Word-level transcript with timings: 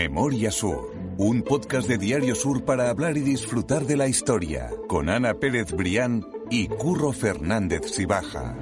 Memoria 0.00 0.50
Sur, 0.50 0.94
un 1.18 1.42
podcast 1.42 1.86
de 1.86 1.98
Diario 1.98 2.34
Sur 2.34 2.64
para 2.64 2.88
hablar 2.88 3.18
y 3.18 3.20
disfrutar 3.20 3.82
de 3.82 3.98
la 3.98 4.08
historia, 4.08 4.70
con 4.88 5.10
Ana 5.10 5.34
Pérez 5.34 5.72
Brián 5.72 6.26
y 6.48 6.68
Curro 6.68 7.12
Fernández 7.12 7.82
Sibaja. 7.92 8.56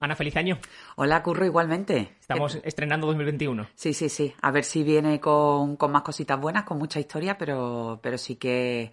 Ana, 0.00 0.16
feliz 0.16 0.36
año. 0.36 0.58
Hola, 0.96 1.22
Curro, 1.22 1.46
igualmente. 1.46 2.14
Estamos 2.20 2.60
estrenando 2.62 3.06
2021. 3.06 3.66
Sí, 3.74 3.94
sí, 3.94 4.10
sí. 4.10 4.34
A 4.42 4.50
ver 4.50 4.64
si 4.64 4.82
viene 4.82 5.18
con, 5.18 5.76
con 5.76 5.92
más 5.92 6.02
cositas 6.02 6.38
buenas, 6.38 6.64
con 6.64 6.76
mucha 6.76 7.00
historia, 7.00 7.38
pero, 7.38 8.00
pero 8.02 8.18
sí 8.18 8.36
que, 8.36 8.92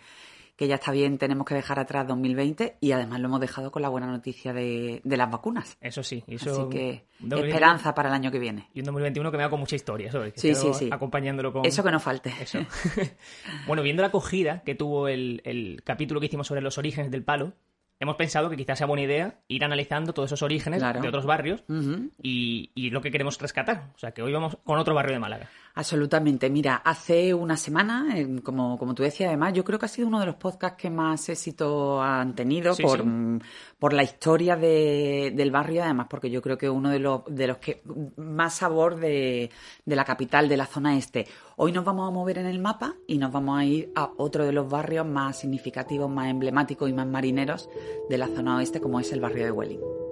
que 0.59 0.67
ya 0.67 0.75
está 0.75 0.91
bien, 0.91 1.17
tenemos 1.17 1.47
que 1.47 1.55
dejar 1.55 1.79
atrás 1.79 2.05
2020 2.05 2.79
y 2.81 2.91
además 2.91 3.21
lo 3.21 3.27
hemos 3.29 3.39
dejado 3.39 3.71
con 3.71 3.81
la 3.81 3.87
buena 3.87 4.07
noticia 4.07 4.51
de, 4.51 4.99
de 5.05 5.15
las 5.15 5.31
vacunas. 5.31 5.77
Eso 5.79 6.03
sí. 6.03 6.21
Eso, 6.27 6.49
Así 6.51 6.69
que 6.69 7.05
2021 7.19 7.45
esperanza 7.47 7.95
para 7.95 8.09
el 8.09 8.15
año 8.15 8.29
que 8.29 8.39
viene. 8.39 8.67
Y 8.73 8.79
un 8.81 8.87
2021 8.87 9.31
que 9.31 9.37
me 9.37 9.43
da 9.43 9.49
con 9.49 9.61
mucha 9.61 9.77
historia, 9.77 10.09
eso. 10.09 10.21
que 10.21 10.33
Sí, 10.35 10.53
sí, 10.53 10.73
sí. 10.73 10.89
Acompañándolo 10.91 11.53
con... 11.53 11.65
Eso 11.65 11.81
que 11.81 11.91
no 11.91 11.99
falte. 12.01 12.33
Eso. 12.41 12.59
bueno, 13.67 13.81
viendo 13.83 14.01
la 14.01 14.09
acogida 14.09 14.61
que 14.65 14.75
tuvo 14.75 15.07
el, 15.07 15.41
el 15.45 15.81
capítulo 15.85 16.19
que 16.19 16.25
hicimos 16.25 16.47
sobre 16.47 16.59
los 16.61 16.77
orígenes 16.77 17.09
del 17.09 17.23
palo, 17.23 17.53
hemos 18.01 18.17
pensado 18.17 18.49
que 18.49 18.57
quizás 18.57 18.77
sea 18.79 18.87
buena 18.87 19.03
idea 19.03 19.39
ir 19.47 19.63
analizando 19.63 20.13
todos 20.13 20.27
esos 20.29 20.41
orígenes 20.41 20.79
Claro. 20.79 21.01
de 21.01 21.07
otros 21.07 21.25
barrios 21.25 21.63
y, 22.21 22.71
y 22.75 22.89
lo 22.89 23.01
que 23.01 23.11
queremos 23.11 23.39
rescatar. 23.39 23.91
O 23.95 23.97
sea, 23.99 24.11
que 24.11 24.21
hoy 24.21 24.33
vamos 24.33 24.57
con 24.65 24.77
otro 24.77 24.93
barrio 24.93 25.13
de 25.13 25.19
Málaga. 25.19 25.49
Absolutamente. 25.75 26.49
Mira, 26.49 26.75
hace 26.83 27.33
una 27.33 27.55
semana, 27.55 28.17
eh, 28.17 28.41
como, 28.43 28.77
como 28.77 28.93
tú 28.93 29.03
decías, 29.03 29.29
además, 29.29 29.53
yo 29.53 29.63
creo 29.63 29.79
que 29.79 29.85
ha 29.85 29.89
sido 29.89 30.07
uno 30.07 30.19
de 30.19 30.25
los 30.25 30.35
podcasts 30.35 30.77
que 30.81 30.89
más 30.89 31.29
éxito 31.29 32.01
han 32.01 32.35
tenido 32.35 32.73
Sí, 32.75 32.83
por, 32.83 32.97
sí. 32.99 33.03
mm, 33.05 33.39
por 33.77 33.93
la 33.93 34.03
historia 34.03 34.55
de- 34.57 35.31
del 35.35 35.51
barrio, 35.51 35.83
además, 35.83 36.07
porque 36.09 36.29
yo 36.29 36.41
creo 36.41 36.57
que 36.57 36.69
uno 36.69 36.89
de 36.89 36.99
los, 36.99 37.21
de 37.29 37.47
los 37.47 37.57
que 37.59 37.81
más 38.17 38.55
sabor 38.55 38.97
de, 38.97 39.49
de 39.85 39.95
la 39.95 40.03
capital, 40.03 40.49
de 40.49 40.57
la 40.57 40.65
zona 40.65 40.97
este. 40.97 41.27
Hoy 41.55 41.71
nos 41.71 41.85
vamos 41.85 42.07
a 42.07 42.11
mover 42.11 42.39
en 42.39 42.47
el 42.47 42.59
mapa 42.59 42.95
y 43.07 43.17
nos 43.17 43.31
vamos 43.31 43.57
a 43.59 43.63
ir 43.63 43.91
a 43.95 44.11
otro 44.17 44.45
de 44.45 44.51
los 44.51 44.69
barrios 44.69 45.05
más 45.05 45.39
significativos, 45.39 46.09
más 46.09 46.27
emblemáticos 46.29 46.89
y 46.89 46.93
más 46.93 47.07
marineros 47.07 47.69
de 48.09 48.17
la 48.17 48.27
zona 48.27 48.57
oeste, 48.57 48.81
como 48.81 48.99
es 48.99 49.11
el 49.13 49.21
barrio 49.21 49.45
de 49.45 49.51
Welling. 49.51 50.08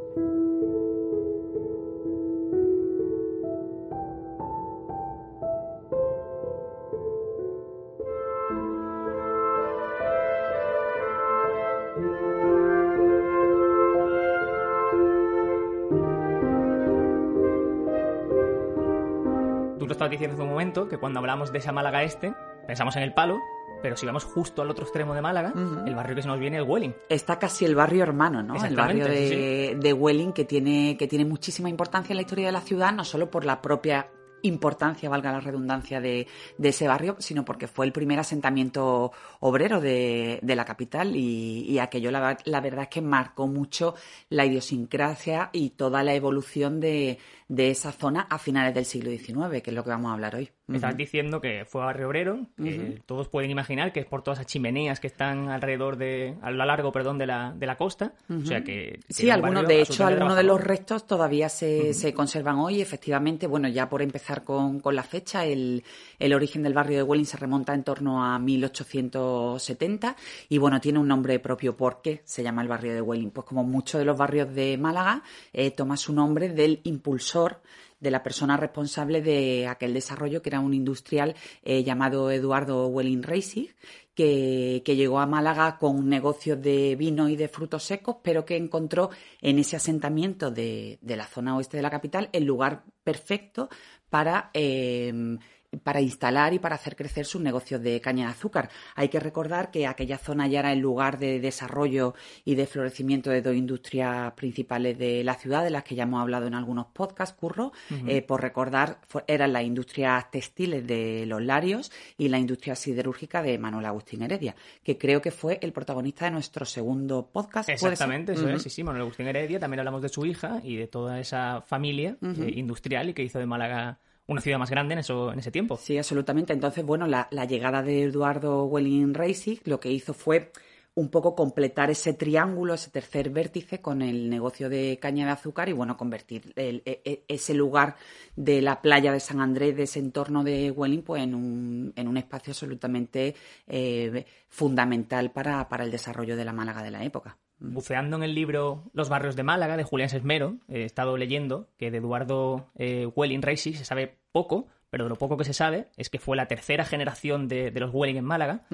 Diciendo 20.10 20.36
hace 20.36 20.44
un 20.44 20.50
momento, 20.50 20.88
que 20.88 20.98
cuando 20.98 21.20
hablamos 21.20 21.52
de 21.52 21.60
esa 21.60 21.72
Málaga 21.72 22.04
este, 22.04 22.34
pensamos 22.66 22.96
en 22.96 23.04
el 23.04 23.14
palo, 23.14 23.40
pero 23.82 23.96
si 23.96 24.06
vamos 24.06 24.24
justo 24.24 24.62
al 24.62 24.70
otro 24.70 24.86
extremo 24.86 25.14
de 25.14 25.22
Málaga, 25.22 25.54
el 25.86 25.96
barrio 25.96 26.16
que 26.16 26.22
se 26.22 26.28
nos 26.28 26.40
viene 26.40 26.58
es 26.58 26.64
Welling. 26.68 26.96
Está 27.10 27.38
casi 27.38 27.66
el 27.66 27.76
barrio 27.76 28.04
hermano, 28.04 28.42
¿no? 28.42 28.64
El 28.64 28.76
barrio 28.76 29.06
sí, 29.06 29.12
de, 29.12 29.78
de 29.80 29.94
Welling 29.94 30.34
que 30.34 30.46
tiene, 30.46 30.98
que 30.98 31.08
tiene 31.08 31.26
muchísima 31.26 31.70
importancia 31.70 32.14
en 32.14 32.18
la 32.18 32.22
historia 32.22 32.48
de 32.48 32.52
la 32.52 32.62
ciudad, 32.62 32.92
no 32.92 33.04
solo 33.04 33.30
por 33.30 33.46
la 33.46 33.62
propia 33.62 34.10
importancia, 34.48 35.10
valga 35.10 35.32
la 35.32 35.40
redundancia, 35.40 36.02
de, 36.02 36.28
de 36.58 36.70
ese 36.70 36.88
barrio, 36.88 37.16
sino 37.20 37.46
porque 37.46 37.68
fue 37.68 37.86
el 37.86 37.92
primer 37.92 38.20
asentamiento 38.20 39.12
obrero 39.40 39.82
de, 39.82 40.40
de 40.42 40.56
la 40.56 40.66
capital 40.66 41.16
y, 41.16 41.78
aquello 41.80 42.12
la, 42.12 42.38
la 42.46 42.62
verdad 42.62 42.84
es 42.84 42.90
que 42.90 43.02
marcó 43.02 43.48
mucho 43.48 43.96
la 44.30 44.46
idiosincrasia 44.46 45.50
y 45.54 45.72
toda 45.72 46.04
la 46.04 46.14
evolución 46.16 46.80
de, 46.80 47.20
de 47.48 47.70
esa 47.70 47.92
zona 47.92 48.22
a 48.30 48.40
finales 48.40 48.74
del 48.74 48.86
siglo 48.86 49.12
XIX, 49.12 49.62
que 49.62 49.70
es 49.70 49.76
lo 49.76 49.84
que 49.84 49.90
vamos 49.92 50.10
a 50.10 50.14
hablar 50.14 50.36
hoy. 50.36 50.57
Me 50.68 50.76
Estabas 50.76 50.96
Ujú. 50.96 50.98
diciendo 50.98 51.40
que 51.40 51.64
fue 51.66 51.80
barrio 51.80 52.08
obrero, 52.08 52.46
que 52.62 53.02
todos 53.06 53.30
pueden 53.30 53.50
imaginar 53.50 53.94
que 53.94 54.02
es 54.02 54.06
por 54.06 54.22
todas 54.22 54.40
esas 54.40 54.52
chimeneas 54.52 55.00
que 55.00 55.08
están 55.08 55.48
alrededor 55.48 55.96
de, 55.96 56.36
a 56.42 56.52
lo 56.52 56.66
largo, 56.66 56.92
perdón, 56.92 57.18
de 57.18 57.26
la, 57.26 57.54
de 57.56 57.66
la 57.66 57.78
costa. 57.78 58.14
O 58.30 58.46
sea 58.46 58.66
que... 58.66 59.00
Sí, 59.08 59.30
algunos, 59.30 59.66
de 59.66 59.82
hecho, 59.82 60.06
algunos 60.06 60.36
de 60.36 60.44
los 60.44 60.62
restos 60.62 61.08
todavía 61.08 61.48
se, 61.48 61.94
se 61.94 62.14
conservan 62.14 62.58
hoy. 62.58 62.82
Efectivamente, 62.82 63.48
bueno, 63.48 63.70
ya 63.70 63.88
por 63.88 64.02
empezar 64.02 64.44
con, 64.44 64.82
con 64.82 64.94
la 64.94 65.04
fecha, 65.04 65.46
el, 65.46 65.86
el 66.20 66.34
origen 66.34 66.64
del 66.64 66.74
barrio 66.74 66.98
de 66.98 67.04
Welling 67.04 67.26
se 67.26 67.38
remonta 67.38 67.74
en 67.74 67.84
torno 67.84 68.26
a 68.26 68.38
1870 68.38 70.18
y, 70.50 70.58
bueno, 70.58 70.82
tiene 70.82 71.00
un 71.00 71.08
nombre 71.08 71.40
propio. 71.40 71.78
¿Por 71.78 72.02
qué 72.02 72.24
se 72.26 72.44
llama 72.44 72.62
el 72.62 72.68
barrio 72.68 72.94
de 72.94 73.02
Welling? 73.02 73.32
Pues 73.32 73.48
como 73.48 73.64
muchos 73.64 74.00
de 74.00 74.06
los 74.06 74.18
barrios 74.18 74.54
de 74.54 74.78
Málaga, 74.78 75.24
eh, 75.54 75.72
toma 75.72 75.96
su 75.96 76.12
nombre 76.12 76.50
del 76.50 76.82
impulsor 76.84 77.62
de 78.00 78.12
la 78.12 78.24
persona 78.24 78.58
responsable 78.58 79.22
de 79.22 79.68
aquel 79.68 79.94
desarrollo, 79.94 80.42
que 80.42 80.50
era 80.50 80.60
un 80.60 80.74
industrial 80.74 81.36
eh, 81.64 81.84
llamado 81.84 82.30
Eduardo 82.32 82.88
Welling 82.88 83.24
Reisig, 83.24 83.76
que, 84.14 84.82
que 84.84 84.96
llegó 84.96 85.20
a 85.20 85.28
Málaga 85.28 85.78
con 85.78 86.10
negocios 86.10 86.62
de 86.62 86.96
vino 86.96 87.30
y 87.30 87.36
de 87.36 87.48
frutos 87.48 87.84
secos, 87.84 88.18
pero 88.24 88.46
que 88.46 88.58
encontró 88.58 89.10
en 89.42 89.60
ese 89.60 89.76
asentamiento 89.76 90.52
de, 90.52 90.98
de 91.02 91.16
la 91.16 91.28
zona 91.28 91.56
oeste 91.56 91.78
de 91.78 91.84
la 91.84 91.92
capital 91.92 92.30
el 92.34 92.44
lugar 92.46 92.84
perfecto 93.04 93.70
para, 94.10 94.50
eh, 94.54 95.38
para 95.84 96.02
instalar 96.02 96.54
y 96.54 96.60
para 96.60 96.76
hacer 96.76 96.96
crecer 96.96 97.26
sus 97.26 97.42
negocios 97.42 97.82
de 97.82 98.00
caña 98.00 98.26
de 98.26 98.32
azúcar. 98.32 98.70
Hay 98.96 99.10
que 99.10 99.20
recordar 99.20 99.70
que 99.70 99.86
aquella 99.86 100.18
zona 100.18 100.48
ya 100.48 100.60
era 100.60 100.72
el 100.72 100.80
lugar 100.80 101.20
de 101.20 101.40
desarrollo 101.40 102.14
y 102.46 102.56
de 102.56 102.66
florecimiento 102.66 103.30
de 103.30 103.42
dos 103.42 103.56
industrias 103.56 104.32
principales 104.34 104.98
de 104.98 105.24
la 105.24 105.36
ciudad, 105.36 105.64
de 105.64 105.70
las 105.70 105.84
que 105.84 105.96
ya 105.96 106.04
hemos 106.04 106.22
hablado 106.22 106.48
en 106.48 106.54
algunos 106.54 106.88
podcasts, 106.88 107.36
Curro. 107.38 107.74
Eh, 108.08 108.22
por 108.22 108.42
recordar, 108.42 109.00
eran 109.28 109.54
las 109.54 109.64
industrias 109.64 110.32
textiles 110.32 110.88
de 110.88 111.26
los 111.26 111.42
Larios 111.42 111.92
y 112.18 112.30
la 112.30 112.40
industria 112.40 112.76
siderúrgica 112.76 113.42
de 113.42 113.58
Manuel 113.58 113.86
Agustín 113.86 114.22
Heredia, 114.22 114.56
que 114.84 114.98
creo 114.98 115.22
que 115.22 115.32
fue 115.32 115.60
el 115.62 115.74
protagonista 115.74 116.26
de 116.26 116.32
nuestro 116.32 116.66
segundo 116.66 117.30
podcast. 117.32 117.70
Exactamente, 117.70 118.34
eso 118.34 118.48
es. 118.50 118.64
Sí, 118.64 118.70
sí, 118.70 118.84
Manuel 118.84 119.02
Agustín 119.02 119.28
Heredia. 119.28 119.60
También 119.60 119.80
hablamos 119.80 120.02
de 120.02 120.10
su 120.10 120.26
hija 120.26 120.62
y 120.64 120.78
de 120.78 120.88
toda 120.88 121.20
esa 121.20 121.62
familia 121.62 122.18
eh, 122.22 122.52
industrial 122.56 123.10
y 123.10 123.14
que 123.14 123.24
hizo 123.24 123.40
de 123.40 123.46
Málaga 123.46 124.00
una 124.28 124.42
ciudad 124.42 124.60
más 124.60 124.70
grande 124.70 124.94
en, 124.94 125.00
eso, 125.00 125.32
en 125.32 125.40
ese 125.40 125.52
tiempo. 125.52 125.78
Sí, 125.78 125.98
absolutamente. 125.98 126.54
Entonces, 126.54 126.86
bueno, 126.86 127.08
la, 127.08 127.28
llegada 127.46 127.82
de 127.82 128.04
Eduardo 128.04 128.66
Welling 128.66 129.14
Reisig 129.14 129.62
lo 129.66 129.80
que 129.80 129.92
hizo 129.92 130.14
fue 130.14 130.52
un 130.96 131.10
poco 131.10 131.36
completar 131.36 131.92
ese 131.92 132.14
triángulo, 132.14 132.74
ese 132.74 132.90
tercer 132.90 133.30
vértice 133.30 133.80
con 133.82 134.02
el 134.02 134.30
negocio 134.30 134.68
de 134.68 134.98
caña 135.00 135.26
de 135.28 135.32
azúcar 135.32 135.70
y, 135.70 135.74
bueno, 135.74 135.96
convertir 135.96 136.54
e- 136.56 136.82
e- 136.86 137.24
ese 137.28 137.54
lugar 137.54 137.96
de 138.36 138.62
la 138.62 138.82
playa 138.82 139.12
de 139.12 139.20
San 139.20 139.40
Andrés, 139.40 139.78
de 139.78 139.84
ese 139.84 140.00
entorno 140.00 140.44
de 140.44 140.72
Welling, 140.72 141.04
pues 141.04 141.24
en 141.24 141.36
un, 141.36 141.94
en 141.96 142.08
un 142.08 142.18
espacio 142.18 142.52
absolutamente 142.52 143.36
eh, 143.68 144.26
fundamental 144.50 145.32
para, 145.32 145.70
para 145.70 145.84
el 145.84 145.92
desarrollo 145.92 146.36
de 146.36 146.46
la 146.46 146.54
Málaga 146.54 146.82
de 146.82 146.92
la 146.92 147.04
época. 147.04 147.38
Buceando 147.60 148.18
en 148.18 148.24
el 148.24 148.36
libro 148.36 148.84
Los 148.94 149.10
barrios 149.10 149.36
de 149.36 149.44
Málaga 149.44 149.78
de 149.78 149.84
Julián 149.84 150.10
Sesmero, 150.10 150.58
he 150.68 150.84
estado 150.84 151.18
leyendo 151.18 151.70
que 151.78 151.90
de 151.92 151.98
Eduardo 151.98 152.70
eh, 152.76 153.08
Welling 153.16 153.42
Reisig 153.42 153.76
se 153.78 153.86
sabe 153.86 154.18
poco, 154.32 154.68
pero 154.90 155.06
de 155.06 155.10
lo 155.10 155.16
poco 155.18 155.38
que 155.38 155.44
se 155.44 155.54
sabe 155.54 155.88
es 155.98 156.10
que 156.10 156.20
fue 156.20 156.38
la 156.38 156.48
tercera 156.48 156.86
generación 156.86 157.48
de, 157.48 157.72
de 157.72 157.80
los 157.80 157.90
Welling 157.94 158.18
en 158.18 158.26
Málaga 158.26 158.66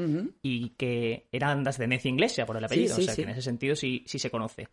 y 0.42 0.70
que 0.72 1.28
eran 1.32 1.64
de 1.64 1.70
ascendencia 1.70 2.10
inglesa 2.10 2.46
por 2.46 2.58
el 2.58 2.66
apellido, 2.66 2.96
Sí, 2.96 3.02
sí, 3.02 3.02
o 3.02 3.06
sea 3.06 3.16
sí. 3.16 3.22
que 3.22 3.26
en 3.26 3.30
ese 3.32 3.42
sentido 3.42 3.76
sí, 3.76 4.04
sí 4.06 4.20
se 4.20 4.30
conoce. 4.30 4.68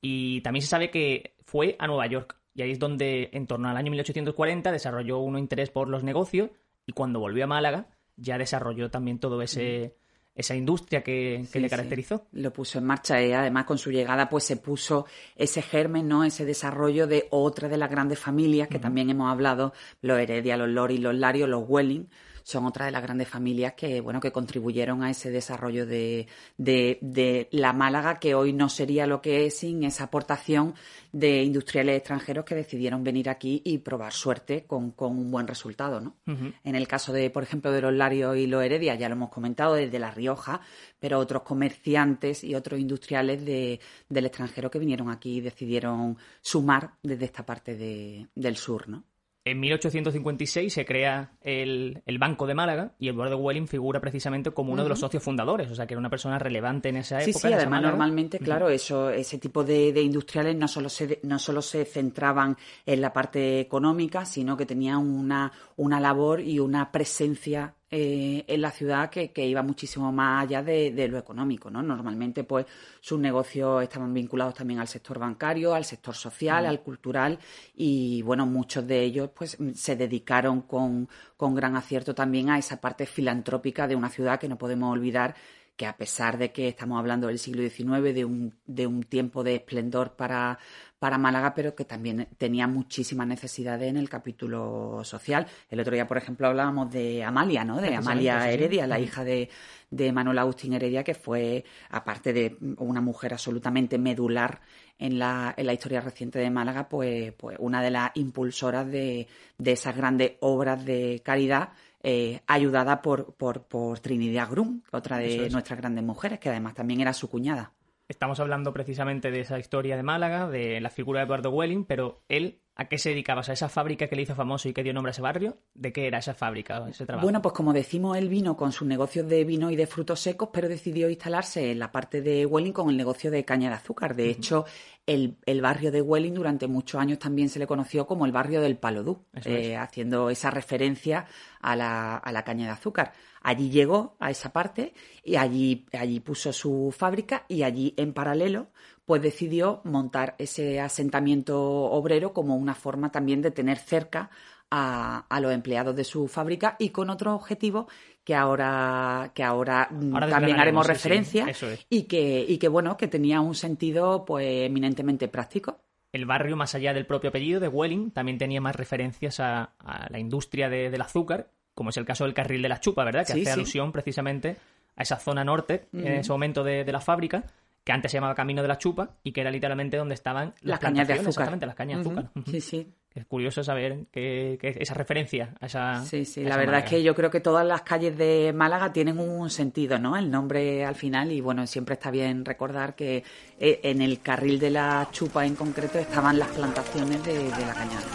Y 0.00 0.40
también 0.40 0.62
se 0.62 0.68
sabe 0.68 0.90
que 0.90 1.34
fue 1.44 1.76
a 1.78 1.86
Nueva 1.86 2.06
York 2.08 2.36
y 2.54 2.62
ahí 2.62 2.72
es 2.72 2.78
donde 2.78 3.30
en 3.32 3.46
torno 3.46 3.68
al 3.68 3.76
año 3.76 3.90
1840 3.92 4.72
desarrolló 4.72 5.18
un 5.20 5.38
interés 5.38 5.70
por 5.70 5.88
los 5.88 6.02
negocios 6.02 6.50
y 6.84 6.92
cuando 6.92 7.20
volvió 7.20 7.44
a 7.44 7.46
Málaga 7.46 7.86
ya 8.16 8.36
desarrolló 8.36 8.90
también 8.90 9.18
todo 9.20 9.40
ese 9.40 9.94
esa 10.34 10.54
industria 10.54 11.02
que, 11.02 11.40
que 11.42 11.46
Sí, 11.46 11.60
le 11.60 11.68
sí. 11.68 11.70
caracterizó. 11.70 12.26
Lo 12.32 12.52
puso 12.52 12.78
en 12.78 12.84
marcha 12.84 13.22
y 13.22 13.32
además 13.32 13.64
con 13.66 13.78
su 13.78 13.90
llegada 13.90 14.28
pues 14.28 14.44
se 14.44 14.56
puso 14.56 15.06
ese 15.36 15.60
germen, 15.62 16.08
¿no? 16.08 16.24
Ese 16.24 16.44
desarrollo 16.44 17.06
de 17.06 17.26
otra 17.30 17.68
de 17.68 17.76
las 17.76 17.90
grandes 17.90 18.18
familias 18.18 18.68
que 18.68 18.78
también 18.78 19.10
hemos 19.10 19.30
hablado, 19.30 19.72
los 20.00 20.18
Heredia, 20.18 20.56
los 20.56 20.68
Lori, 20.68 20.98
los 20.98 21.14
Larios, 21.14 21.48
los 21.48 21.64
Welling, 21.68 22.08
son 22.44 22.66
otra 22.66 22.86
de 22.86 22.92
las 22.92 23.02
grandes 23.02 23.28
familias 23.28 23.74
que, 23.74 24.00
bueno, 24.00 24.20
que 24.20 24.32
contribuyeron 24.32 25.02
a 25.02 25.10
ese 25.10 25.30
desarrollo 25.30 25.86
de, 25.86 26.26
de, 26.56 26.98
de 27.00 27.48
la 27.50 27.72
Málaga 27.72 28.18
que 28.18 28.34
hoy 28.34 28.52
no 28.52 28.68
sería 28.68 29.06
lo 29.06 29.20
que 29.22 29.46
es 29.46 29.58
sin 29.58 29.84
esa 29.84 30.04
aportación 30.04 30.74
de 31.12 31.42
industriales 31.42 31.96
extranjeros 31.98 32.44
que 32.44 32.54
decidieron 32.54 33.04
venir 33.04 33.28
aquí 33.28 33.60
y 33.64 33.78
probar 33.78 34.12
suerte 34.12 34.64
con, 34.66 34.92
con 34.92 35.18
un 35.18 35.30
buen 35.30 35.46
resultado, 35.46 36.00
¿no? 36.00 36.16
En 36.64 36.74
el 36.74 36.88
caso 36.88 37.12
de, 37.12 37.28
por 37.30 37.42
ejemplo, 37.42 37.70
de 37.70 37.80
los 37.82 37.92
Larios 37.92 38.36
y 38.36 38.46
los 38.46 38.62
Heredia, 38.62 38.94
ya 38.94 39.08
lo 39.08 39.14
hemos 39.14 39.30
comentado, 39.30 39.74
desde 39.74 39.98
La 39.98 40.10
Rioja, 40.10 40.60
pero 40.98 41.18
otros 41.18 41.42
comerciantes 41.42 42.44
y 42.44 42.54
otros 42.54 42.80
industriales 42.80 43.44
de- 43.44 43.80
del 44.08 44.26
extranjero 44.26 44.70
que 44.70 44.78
vinieron 44.78 45.10
aquí 45.10 45.36
y 45.36 45.40
decidieron 45.40 46.16
sumar 46.40 46.92
desde 47.02 47.24
esta 47.26 47.44
parte 47.44 47.76
de- 47.76 48.28
del 48.34 48.56
sur, 48.56 48.88
¿no? 48.88 49.04
En 49.44 49.58
1856 49.58 50.72
se 50.72 50.84
crea 50.84 51.32
el, 51.42 52.00
Banco 52.20 52.46
de 52.46 52.54
Málaga 52.54 52.94
y 53.00 53.08
Eduardo 53.08 53.38
Welling 53.38 53.66
figura 53.66 54.00
precisamente 54.00 54.52
como 54.52 54.72
uno 54.72 54.84
de 54.84 54.88
los 54.88 55.00
socios 55.00 55.22
fundadores, 55.22 55.68
o 55.68 55.74
sea 55.74 55.86
que 55.86 55.94
era 55.94 55.98
una 55.98 56.10
persona 56.10 56.38
relevante 56.38 56.90
en 56.90 56.98
esa 56.98 57.20
época. 57.20 57.38
Sí, 57.38 57.48
sí, 57.48 57.52
además 57.52 57.82
normalmente, 57.82 58.38
claro, 58.38 58.68
eso, 58.68 59.10
ese 59.10 59.38
tipo 59.38 59.64
de, 59.64 60.00
industriales 60.00 60.54
no 60.54 60.68
solo, 60.68 60.88
se, 60.88 61.18
no 61.24 61.40
solo 61.40 61.60
se 61.60 61.84
centraban 61.84 62.56
en 62.86 63.00
la 63.00 63.12
parte 63.12 63.58
económica, 63.58 64.24
sino 64.24 64.56
que 64.56 64.64
tenían 64.64 64.98
una, 64.98 65.50
una 65.76 65.98
labor 65.98 66.40
y 66.40 66.60
una 66.60 66.92
presencia 66.92 67.74
eh, 67.94 68.46
en 68.48 68.62
la 68.62 68.70
ciudad 68.70 69.10
que, 69.10 69.30
iba 69.46 69.62
muchísimo 69.62 70.10
más 70.10 70.44
allá 70.44 70.62
de, 70.62 71.08
lo 71.08 71.18
económico, 71.18 71.70
¿no? 71.70 71.82
Normalmente, 71.82 72.42
pues, 72.42 72.64
sus 73.02 73.20
negocios 73.20 73.82
estaban 73.82 74.14
vinculados 74.14 74.54
también 74.54 74.80
al 74.80 74.88
sector 74.88 75.18
bancario, 75.18 75.74
al 75.74 75.84
sector 75.84 76.14
social, 76.14 76.64
al 76.64 76.80
cultural 76.80 77.38
y, 77.76 78.22
bueno, 78.22 78.46
muchos 78.46 78.86
de 78.86 79.02
ellos, 79.02 79.28
pues, 79.34 79.58
se 79.74 79.94
dedicaron 79.94 80.62
con, 80.62 81.06
con 81.36 81.54
gran 81.54 81.76
acierto 81.76 82.14
también 82.14 82.48
a 82.48 82.58
esa 82.58 82.80
parte 82.80 83.04
filantrópica 83.04 83.86
de 83.86 83.94
una 83.94 84.08
ciudad 84.08 84.40
que 84.40 84.48
no 84.48 84.56
podemos 84.56 84.90
olvidar 84.90 85.34
que 85.76 85.86
a 85.86 85.96
pesar 85.96 86.38
de 86.38 86.52
que 86.52 86.68
estamos 86.68 86.98
hablando 86.98 87.28
del 87.28 87.38
siglo 87.38 87.62
XIX, 87.62 88.14
de 88.14 88.24
un, 88.24 88.54
de 88.66 88.86
un 88.86 89.02
tiempo 89.02 89.42
de 89.42 89.56
esplendor 89.56 90.14
para, 90.14 90.58
para 90.98 91.18
Málaga, 91.18 91.54
pero 91.54 91.74
que 91.74 91.84
también 91.84 92.28
tenía 92.38 92.66
muchísimas 92.66 93.26
necesidades 93.26 93.88
en 93.88 93.96
el 93.96 94.08
capítulo 94.08 95.00
social. 95.02 95.46
El 95.70 95.80
otro 95.80 95.94
día, 95.94 96.06
por 96.06 96.18
ejemplo, 96.18 96.46
hablábamos 96.46 96.92
de 96.92 97.24
Amalia, 97.24 97.64
¿no? 97.64 97.80
De 97.80 97.94
Amalia 97.94 98.50
Heredia, 98.50 98.86
la 98.86 99.00
hija 99.00 99.24
de, 99.24 99.48
de 99.90 100.12
Manuel 100.12 100.38
Agustín 100.38 100.74
Heredia, 100.74 101.02
que 101.02 101.14
fue, 101.14 101.64
aparte 101.90 102.32
de 102.32 102.56
una 102.76 103.00
mujer 103.00 103.32
absolutamente 103.32 103.98
medular 103.98 104.60
en 104.98 105.18
la, 105.18 105.54
en 105.56 105.66
la 105.66 105.72
historia 105.72 106.00
reciente 106.00 106.38
de 106.38 106.50
Málaga, 106.50 106.88
pues, 106.88 107.32
pues 107.32 107.56
una 107.58 107.82
de 107.82 107.90
las 107.90 108.12
impulsoras 108.14 108.86
de, 108.86 109.26
de 109.58 109.72
esas 109.72 109.96
grandes 109.96 110.34
obras 110.40 110.84
de 110.84 111.20
caridad 111.24 111.70
eh, 112.02 112.40
ayudada 112.46 113.02
por, 113.02 113.34
por, 113.34 113.66
por, 113.66 114.00
Trinidad 114.00 114.50
Grum, 114.50 114.82
otra 114.90 115.18
de 115.18 115.50
nuestras 115.50 115.78
grandes 115.78 116.04
mujeres, 116.04 116.38
que 116.40 116.48
además 116.48 116.74
también 116.74 117.00
era 117.00 117.12
su 117.12 117.28
cuñada. 117.28 117.72
Estamos 118.08 118.40
hablando 118.40 118.72
precisamente 118.72 119.30
de 119.30 119.40
esa 119.40 119.58
historia 119.58 119.96
de 119.96 120.02
Málaga, 120.02 120.48
de 120.48 120.80
la 120.80 120.90
figura 120.90 121.20
de 121.20 121.26
Eduardo 121.26 121.50
Welling, 121.50 121.84
pero 121.84 122.22
él 122.28 122.61
¿A 122.74 122.86
qué 122.86 122.96
se 122.96 123.10
dedicaba? 123.10 123.42
¿A 123.46 123.52
esa 123.52 123.68
fábrica 123.68 124.08
que 124.08 124.16
le 124.16 124.22
hizo 124.22 124.34
famoso 124.34 124.66
y 124.66 124.72
que 124.72 124.82
dio 124.82 124.94
nombre 124.94 125.10
a 125.10 125.12
ese 125.12 125.20
barrio? 125.20 125.58
¿De 125.74 125.92
qué 125.92 126.06
era 126.06 126.18
esa 126.18 126.32
fábrica, 126.32 126.86
ese 126.88 127.04
trabajo? 127.04 127.26
Bueno, 127.26 127.42
pues 127.42 127.54
como 127.54 127.74
decimos, 127.74 128.16
él 128.16 128.30
vino 128.30 128.56
con 128.56 128.72
sus 128.72 128.88
negocios 128.88 129.28
de 129.28 129.44
vino 129.44 129.70
y 129.70 129.76
de 129.76 129.86
frutos 129.86 130.20
secos, 130.20 130.48
pero 130.52 130.68
decidió 130.68 131.10
instalarse 131.10 131.70
en 131.70 131.78
la 131.78 131.92
parte 131.92 132.22
de 132.22 132.46
Welling 132.46 132.72
con 132.72 132.88
el 132.88 132.96
negocio 132.96 133.30
de 133.30 133.44
caña 133.44 133.68
de 133.68 133.74
azúcar. 133.74 134.16
De 134.16 134.30
hecho, 134.30 134.64
el, 135.04 135.36
barrio 135.60 135.92
de 135.92 136.00
Welling 136.00 136.32
durante 136.32 136.66
muchos 136.66 136.98
años 136.98 137.18
también 137.18 137.50
se 137.50 137.58
le 137.58 137.66
conoció 137.66 138.06
como 138.06 138.24
el 138.24 138.32
barrio 138.32 138.62
del 138.62 138.78
Palodú, 138.78 139.26
eh, 139.44 139.76
haciendo 139.76 140.30
esa 140.30 140.50
referencia 140.50 141.26
a 141.60 141.76
la, 141.76 142.16
a 142.16 142.32
la 142.32 142.42
caña 142.42 142.64
de 142.64 142.72
azúcar. 142.72 143.12
Allí 143.42 143.70
llegó 143.70 144.16
a 144.20 144.30
esa 144.30 144.52
parte 144.52 144.94
y 145.24 145.36
allí, 145.36 145.86
allí 145.92 146.20
puso 146.20 146.52
su 146.52 146.94
fábrica 146.96 147.44
y 147.48 147.64
allí 147.64 147.92
en 147.96 148.12
paralelo 148.12 148.68
pues 149.04 149.22
decidió 149.22 149.80
montar 149.84 150.34
ese 150.38 150.80
asentamiento 150.80 151.60
obrero 151.60 152.32
como 152.32 152.56
una 152.56 152.74
forma 152.74 153.10
también 153.10 153.42
de 153.42 153.50
tener 153.50 153.78
cerca 153.78 154.30
a, 154.74 155.40
los 155.40 155.52
empleados 155.52 155.94
de 155.94 156.04
su 156.04 156.28
fábrica 156.28 156.76
y 156.78 156.90
con 156.90 157.10
otro 157.10 157.34
objetivo 157.34 157.88
que 158.24 158.34
ahora, 158.34 159.32
que 159.34 159.42
ahora, 159.42 159.88
también 160.30 160.58
haremos 160.58 160.86
referencia 160.86 161.46
y, 161.90 162.04
que, 162.04 162.44
y 162.48 162.56
que 162.58 162.68
bueno, 162.68 162.96
que 162.96 163.08
tenía 163.08 163.40
un 163.40 163.54
sentido 163.54 164.24
pues 164.24 164.46
eminentemente 164.66 165.28
práctico. 165.28 165.80
El 166.12 166.24
barrio, 166.24 166.56
más 166.56 166.74
allá 166.74 166.94
del 166.94 167.06
propio 167.06 167.30
apellido 167.30 167.60
de 167.60 167.68
Welling, 167.68 168.10
también 168.12 168.38
tenía 168.38 168.60
más 168.60 168.76
referencias 168.76 169.40
a, 169.40 169.74
la 170.08 170.18
industria 170.18 170.68
del 170.70 171.00
azúcar, 171.00 171.50
como 171.74 171.90
es 171.90 171.96
el 171.96 172.06
caso 172.06 172.24
del 172.24 172.34
carril 172.34 172.62
de 172.62 172.68
la 172.68 172.80
chupa, 172.80 173.04
¿verdad? 173.04 173.26
Que 173.26 173.32
hace 173.32 173.50
alusión 173.50 173.92
precisamente 173.92 174.56
a 174.94 175.02
esa 175.02 175.18
zona 175.18 175.44
norte 175.44 175.88
en 175.92 176.06
ese 176.06 176.30
momento 176.30 176.64
de, 176.64 176.84
de 176.84 176.92
la 176.92 177.00
fábrica 177.00 177.44
que 177.84 177.92
antes 177.92 178.10
se 178.10 178.18
llamaba 178.18 178.34
Camino 178.34 178.62
de 178.62 178.68
la 178.68 178.78
Chupa 178.78 179.16
y 179.22 179.32
que 179.32 179.40
era 179.40 179.50
literalmente 179.50 179.96
donde 179.96 180.14
estaban 180.14 180.54
las, 180.60 180.78
cañas 180.78 181.06
de 181.06 181.14
azúcar. 181.14 181.30
Exactamente, 181.30 181.66
las 181.66 181.74
cañas 181.74 181.98
de 181.98 182.10
azúcar. 182.10 182.30
Sí, 182.46 182.60
sí. 182.60 182.94
Es 183.14 183.26
curioso 183.26 183.62
saber 183.62 184.06
que, 184.10 184.58
esa 184.62 184.94
referencia 184.94 185.54
a 185.60 185.66
esa. 185.66 186.02
Sí, 186.04 186.24
sí, 186.24 186.42
la 186.44 186.56
verdad 186.56 186.78
es 186.78 186.88
que 186.88 187.02
yo 187.02 187.14
creo 187.14 187.30
que 187.30 187.40
todas 187.40 187.66
las 187.66 187.82
calles 187.82 188.16
de 188.16 188.54
Málaga 188.54 188.90
tienen 188.90 189.18
un 189.18 189.50
sentido, 189.50 189.98
¿no? 189.98 190.16
El 190.16 190.30
nombre 190.30 190.84
al 190.84 190.94
final, 190.94 191.30
y 191.30 191.42
bueno, 191.42 191.66
siempre 191.66 191.94
está 191.94 192.10
bien 192.10 192.42
recordar 192.44 192.94
que 192.94 193.22
eh, 193.58 193.80
en 193.82 194.00
el 194.00 194.20
carril 194.20 194.58
de 194.58 194.70
la 194.70 195.08
Chupa 195.12 195.44
en 195.44 195.56
concreto 195.56 195.98
estaban 195.98 196.38
las 196.38 196.48
plantaciones 196.48 197.22
de, 197.22 197.34
de 197.34 197.66
la 197.66 197.74
cañada. 197.74 198.06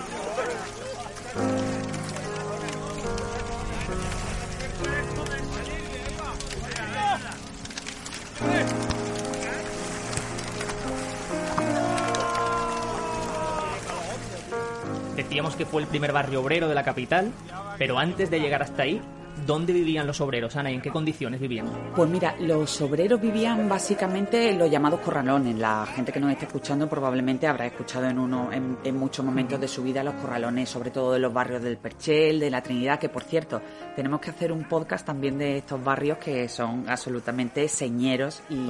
Decíamos 15.38 15.56
que 15.56 15.68
fue 15.68 15.84
el 15.84 15.88
primer 15.88 16.13
barrio 16.13 16.42
obrero 16.42 16.68
de 16.68 16.74
la 16.74 16.84
capital, 16.84 17.31
pero 17.78 18.00
antes 18.00 18.31
de 18.31 18.39
llegar 18.39 18.63
hasta 18.63 18.81
ahí, 18.81 19.00
¿Dónde 19.45 19.74
vivían 19.74 20.07
los 20.07 20.19
obreros, 20.22 20.56
Ana, 20.56 20.72
y 20.72 20.75
en 20.75 20.81
qué 20.81 20.89
condiciones 20.89 21.39
vivían? 21.39 21.68
Pues 21.95 22.10
mira, 22.10 22.36
los 22.39 22.81
obreros 22.81 23.22
vivían 23.22 23.69
básicamente 23.69 24.50
en 24.50 24.60
los 24.60 24.69
llamados 24.69 25.00
corralones. 25.01 25.56
La 25.57 25.86
gente 25.86 26.12
que 26.12 26.19
nos 26.19 26.31
esté 26.31 26.45
escuchando 26.45 26.89
probablemente 26.89 27.48
habrá 27.48 27.66
escuchado 27.66 28.07
en 28.07 28.19
uno 28.19 28.50
en, 28.51 28.98
muchos 28.98 29.24
momentos 29.24 29.60
de 29.60 29.68
su 29.68 29.84
vida 29.84 30.04
los 30.04 30.16
corralones, 30.16 30.69
sobre 30.69 30.92
todo 30.92 31.13
de 31.13 31.19
los 31.19 31.31
barrios 31.31 31.62
del 31.62 31.78
Perchel, 31.78 32.39
de 32.39 32.50
la 32.50 32.62
Trinidad, 32.62 33.00
que 33.00 33.10
por 33.10 33.24
cierto, 33.24 33.62
tenemos 33.95 34.19
que 34.19 34.31
hacer 34.31 34.51
un 34.51 34.63
podcast 34.63 35.06
también 35.06 35.38
de 35.38 35.60
estos 35.60 35.83
barrios 35.83 36.18
que 36.18 36.50
son 36.50 36.90
absolutamente 36.90 37.68
señeros 37.68 38.42
y, 38.50 38.68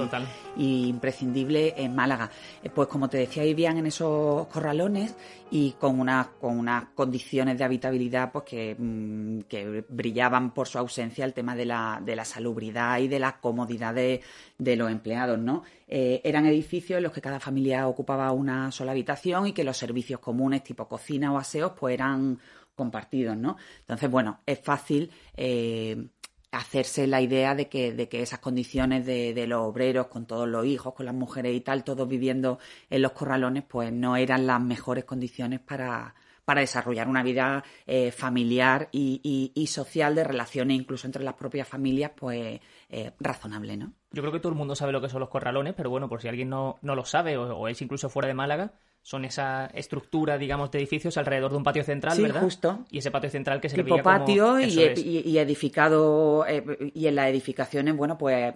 y 0.56 0.88
imprescindibles 0.88 1.74
en 1.76 1.94
Málaga. 1.94 2.30
Eh, 2.62 2.70
pues 2.70 2.88
como 2.88 3.08
te 3.08 3.18
decía, 3.18 3.42
vivían 3.42 3.78
en 3.78 3.86
esos 3.86 4.46
corralones 4.48 5.14
y 5.50 5.72
con 5.72 5.98
unas 5.98 6.26
con 6.40 6.58
unas 6.58 6.86
condiciones 6.94 7.56
de 7.56 7.64
habitabilidad 7.64 8.30
pues 8.32 8.44
que, 8.44 8.76
mm, 8.78 9.40
que 9.42 9.84
brillaban 9.88 10.50
por 10.58 10.66
su 10.66 10.76
ausencia 10.76 11.24
el 11.24 11.34
tema 11.34 11.54
de 11.54 11.64
la, 11.64 12.02
de 12.04 12.16
la 12.16 12.24
salubridad 12.24 12.98
y 12.98 13.06
de 13.06 13.20
la 13.20 13.38
comodidad 13.38 13.94
de, 13.94 14.20
los 14.58 14.90
empleados, 14.90 15.38
¿no? 15.38 15.62
Eh, 15.86 16.20
eran 16.24 16.46
edificios 16.46 16.96
en 16.96 17.04
los 17.04 17.12
que 17.12 17.20
cada 17.20 17.38
familia 17.38 17.86
ocupaba 17.86 18.32
una 18.32 18.72
sola 18.72 18.90
habitación 18.90 19.46
y 19.46 19.52
que 19.52 19.62
los 19.62 19.76
servicios 19.76 20.18
comunes 20.18 20.64
tipo 20.64 20.88
cocina 20.88 21.32
o 21.32 21.38
aseos 21.38 21.74
pues 21.78 21.94
eran 21.94 22.40
compartidos, 22.74 23.36
¿no? 23.36 23.56
Entonces, 23.78 24.10
bueno, 24.10 24.40
es 24.46 24.58
fácil 24.58 25.12
eh, 25.36 26.08
hacerse 26.50 27.06
la 27.06 27.22
idea 27.22 27.54
de 27.54 27.68
que, 27.68 27.92
de 27.92 28.08
que 28.08 28.20
esas 28.20 28.40
condiciones 28.40 29.06
de, 29.06 29.34
de, 29.34 29.46
los 29.46 29.60
obreros, 29.60 30.08
con 30.08 30.26
todos 30.26 30.48
los 30.48 30.66
hijos, 30.66 30.92
con 30.92 31.06
las 31.06 31.14
mujeres 31.14 31.54
y 31.54 31.60
tal, 31.60 31.84
todos 31.84 32.08
viviendo 32.08 32.58
en 32.90 33.02
los 33.02 33.12
corralones, 33.12 33.62
pues 33.62 33.92
no 33.92 34.16
eran 34.16 34.44
las 34.44 34.60
mejores 34.60 35.04
condiciones 35.04 35.60
para, 35.60 36.16
para 36.48 36.62
desarrollar 36.62 37.08
una 37.08 37.22
vida 37.22 37.62
eh, 37.86 38.10
familiar 38.10 38.88
y, 38.90 39.66
social 39.68 40.14
de 40.14 40.24
relaciones 40.24 40.78
incluso 40.78 41.06
entre 41.06 41.22
las 41.22 41.34
propias 41.34 41.68
familias, 41.68 42.12
pues 42.16 42.58
eh, 42.88 43.12
razonable, 43.20 43.76
¿no? 43.76 43.92
Yo 44.12 44.22
creo 44.22 44.32
que 44.32 44.40
todo 44.40 44.52
el 44.52 44.56
mundo 44.56 44.74
sabe 44.74 44.92
lo 44.92 45.02
que 45.02 45.10
son 45.10 45.20
los 45.20 45.28
corralones, 45.28 45.74
pero 45.76 45.90
bueno, 45.90 46.08
por 46.08 46.22
si 46.22 46.28
alguien 46.28 46.48
no, 46.48 46.78
no 46.80 46.94
lo 46.94 47.04
sabe 47.04 47.36
o 47.36 47.68
es 47.68 47.82
incluso 47.82 48.08
fuera 48.08 48.28
de 48.28 48.34
Málaga, 48.34 48.72
son 49.02 49.24
esa 49.24 49.66
estructura, 49.72 50.36
digamos, 50.36 50.70
de 50.70 50.78
edificios 50.78 51.16
alrededor 51.16 51.50
de 51.50 51.56
un 51.56 51.64
patio 51.64 51.82
central, 51.82 52.14
sí, 52.16 52.22
¿verdad? 52.22 52.42
justo. 52.42 52.84
Y 52.90 52.98
ese 52.98 53.10
patio 53.10 53.30
central 53.30 53.60
que 53.60 53.70
se 53.70 53.82
tipo 53.82 54.02
patio 54.02 54.60
y, 54.60 54.66
y, 54.66 55.38
edificado, 55.38 56.44
eh, 56.46 56.92
y 56.94 57.06
en 57.06 57.14
las 57.14 57.28
edificaciones, 57.28 57.96
bueno, 57.96 58.18
pues 58.18 58.54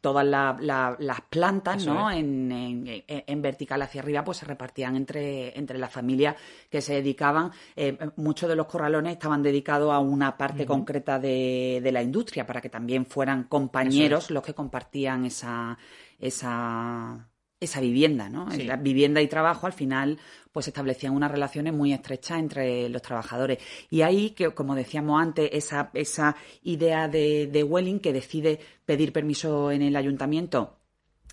todas 0.00 0.26
las 0.26 1.20
plantas, 1.30 1.86
¿no? 1.86 2.10
En, 2.10 2.52
en, 3.06 3.42
vertical 3.42 3.80
hacia 3.80 4.02
arriba, 4.02 4.24
pues 4.24 4.38
se 4.38 4.46
repartían 4.46 4.94
entre, 4.94 5.58
entre 5.58 5.78
las 5.78 5.90
familias 5.90 6.36
que 6.68 6.82
se 6.82 6.94
dedicaban. 6.94 7.50
Eh, 7.74 7.96
muchos 8.16 8.48
de 8.48 8.56
los 8.56 8.66
corralones 8.66 9.14
estaban 9.14 9.42
dedicados 9.42 9.92
a 9.92 10.00
una 10.00 10.36
parte 10.36 10.66
concreta 10.66 11.18
de, 11.18 11.80
de 11.82 11.92
la 11.92 12.02
industria, 12.02 12.46
para 12.46 12.60
que 12.60 12.68
también 12.68 13.06
fueran 13.06 13.44
compañeros 13.44 14.30
los 14.30 14.42
que 14.42 14.52
compartían 14.52 15.24
esa... 15.24 15.78
esa 16.18 17.26
esa 17.60 17.80
vivienda, 17.80 18.28
¿no? 18.28 18.48
La 18.50 18.76
vivienda 18.76 19.20
y 19.20 19.28
trabajo 19.28 19.66
al 19.66 19.72
final 19.72 20.18
pues 20.52 20.68
establecían 20.68 21.14
unas 21.14 21.30
relaciones 21.30 21.72
muy 21.72 21.92
estrechas 21.92 22.38
entre 22.38 22.88
los 22.88 23.02
trabajadores. 23.02 23.58
Y 23.90 24.02
ahí, 24.02 24.30
que 24.30 24.50
como 24.50 24.74
decíamos 24.74 25.20
antes, 25.20 25.50
esa, 25.52 25.90
esa 25.94 26.36
idea 26.62 27.08
de, 27.08 27.46
de 27.46 27.62
Welling 27.62 28.00
que 28.00 28.12
decide 28.12 28.60
pedir 28.84 29.12
permiso 29.12 29.70
en 29.70 29.82
el 29.82 29.96
ayuntamiento 29.96 30.77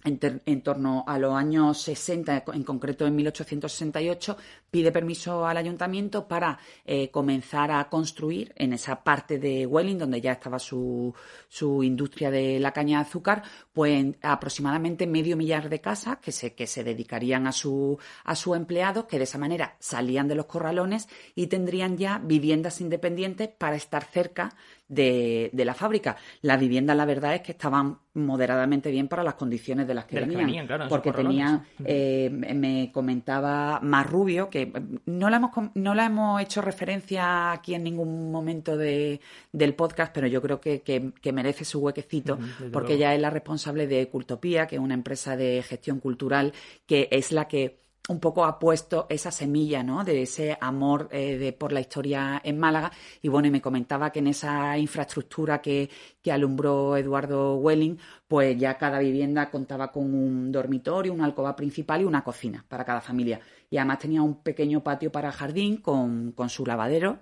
en, 0.05 0.61
torno 0.61 1.03
a 1.07 1.17
los 1.17 1.33
años 1.33 1.81
60, 1.81 2.45
en 2.53 2.63
concreto 2.63 3.05
en 3.05 3.15
1868, 3.15 4.37
pide 4.69 4.91
permiso 4.91 5.45
al 5.45 5.57
ayuntamiento 5.57 6.27
para 6.27 6.59
eh, 6.85 7.09
comenzar 7.09 7.71
a 7.71 7.89
construir 7.89 8.53
en 8.55 8.73
esa 8.73 9.03
parte 9.03 9.39
de 9.39 9.65
Welling, 9.65 9.97
donde 9.97 10.21
ya 10.21 10.33
estaba 10.33 10.59
su, 10.59 11.13
su 11.49 11.83
industria 11.83 12.29
de 12.31 12.59
la 12.59 12.71
caña 12.71 12.99
de 12.99 13.05
azúcar, 13.05 13.43
pues 13.73 14.15
aproximadamente 14.21 15.07
medio 15.07 15.35
millar 15.37 15.69
de 15.69 15.81
casas 15.81 16.19
que 16.19 16.31
se, 16.31 16.53
que 16.53 16.67
se 16.67 16.83
dedicarían 16.83 17.47
a 17.47 17.51
su, 17.51 17.97
a 18.23 18.35
su 18.35 18.55
empleados, 18.55 19.05
que 19.05 19.17
de 19.17 19.23
esa 19.23 19.37
manera 19.37 19.75
salían 19.79 20.27
de 20.27 20.35
los 20.35 20.45
corralones 20.45 21.07
y 21.33 21.47
tendrían 21.47 21.97
ya 21.97 22.19
viviendas 22.19 22.81
independientes 22.81 23.49
para 23.49 23.75
estar 23.75 24.03
cerca 24.03 24.55
de, 24.87 25.51
la 25.53 25.73
fábrica. 25.73 26.17
Las 26.41 26.59
viviendas, 26.59 26.95
la 26.95 27.05
verdad 27.05 27.35
es 27.35 27.41
que 27.41 27.53
estaban 27.53 27.99
moderadamente 28.13 28.91
bien 28.91 29.07
para 29.07 29.23
las 29.23 29.35
condiciones 29.35 29.87
de 29.87 29.94
las 29.95 30.05
que 30.05 30.19
venían. 30.19 30.67
porque 30.89 31.11
tenían, 31.11 31.65
eh, 31.83 32.29
me 32.29 32.91
comentaba 32.91 33.79
más 33.81 34.05
rubio, 34.05 34.49
que 34.49 34.71
no 35.05 35.29
la, 35.29 35.37
hemos, 35.37 35.51
no 35.73 35.95
la 35.95 36.05
hemos 36.05 36.41
hecho 36.41 36.61
referencia 36.61 37.51
aquí 37.51 37.73
en 37.73 37.83
ningún 37.83 38.31
momento 38.31 38.77
de, 38.77 39.21
del 39.51 39.73
podcast, 39.73 40.13
pero 40.13 40.27
yo 40.27 40.41
creo 40.41 40.59
que, 40.59 40.81
que, 40.81 41.31
merece 41.33 41.65
su 41.65 41.79
huequecito, 41.79 42.37
porque 42.71 42.93
ella 42.93 43.13
es 43.13 43.19
la 43.19 43.29
responsable 43.29 43.87
de 43.87 44.07
Cultopía, 44.07 44.67
que 44.67 44.75
es 44.75 44.81
una 44.81 44.93
empresa 44.93 45.35
de 45.35 45.63
gestión 45.63 45.99
cultural, 45.99 46.53
que 46.85 47.07
es 47.11 47.31
la 47.31 47.47
que 47.47 47.84
un 48.07 48.19
poco 48.19 48.45
ha 48.45 48.59
puesto 48.59 49.07
esa 49.09 49.31
semilla, 49.31 49.83
¿no? 49.83 50.03
De 50.03 50.21
ese 50.21 50.57
amor 50.61 51.09
eh, 51.11 51.37
de, 51.37 51.53
por 51.53 51.71
la 51.71 51.79
historia 51.79 52.41
en 52.43 52.59
Málaga. 52.59 52.91
Y 53.21 53.29
bueno, 53.29 53.47
y 53.47 53.51
me 53.51 53.61
comentaba 53.61 54.11
que 54.11 54.19
en 54.19 54.27
esa 54.27 54.77
infraestructura 54.77 55.61
que, 55.61 55.89
que, 56.21 56.31
alumbró 56.31 56.97
Eduardo 56.97 57.55
Welling, 57.55 57.97
pues 58.27 58.57
ya 58.57 58.77
cada 58.77 58.99
vivienda 58.99 59.49
contaba 59.49 59.91
con 59.91 60.13
un 60.13 60.51
dormitorio, 60.51 61.13
una 61.13 61.25
alcoba 61.25 61.55
principal 61.55 62.01
y 62.01 62.05
una 62.05 62.23
cocina 62.23 62.63
para 62.67 62.85
cada 62.85 63.01
familia. 63.01 63.39
Y 63.69 63.77
además 63.77 63.99
tenía 63.99 64.21
un 64.21 64.43
pequeño 64.43 64.83
patio 64.83 65.11
para 65.11 65.31
jardín 65.31 65.77
con, 65.77 66.31
con 66.33 66.49
su 66.49 66.65
lavadero 66.65 67.19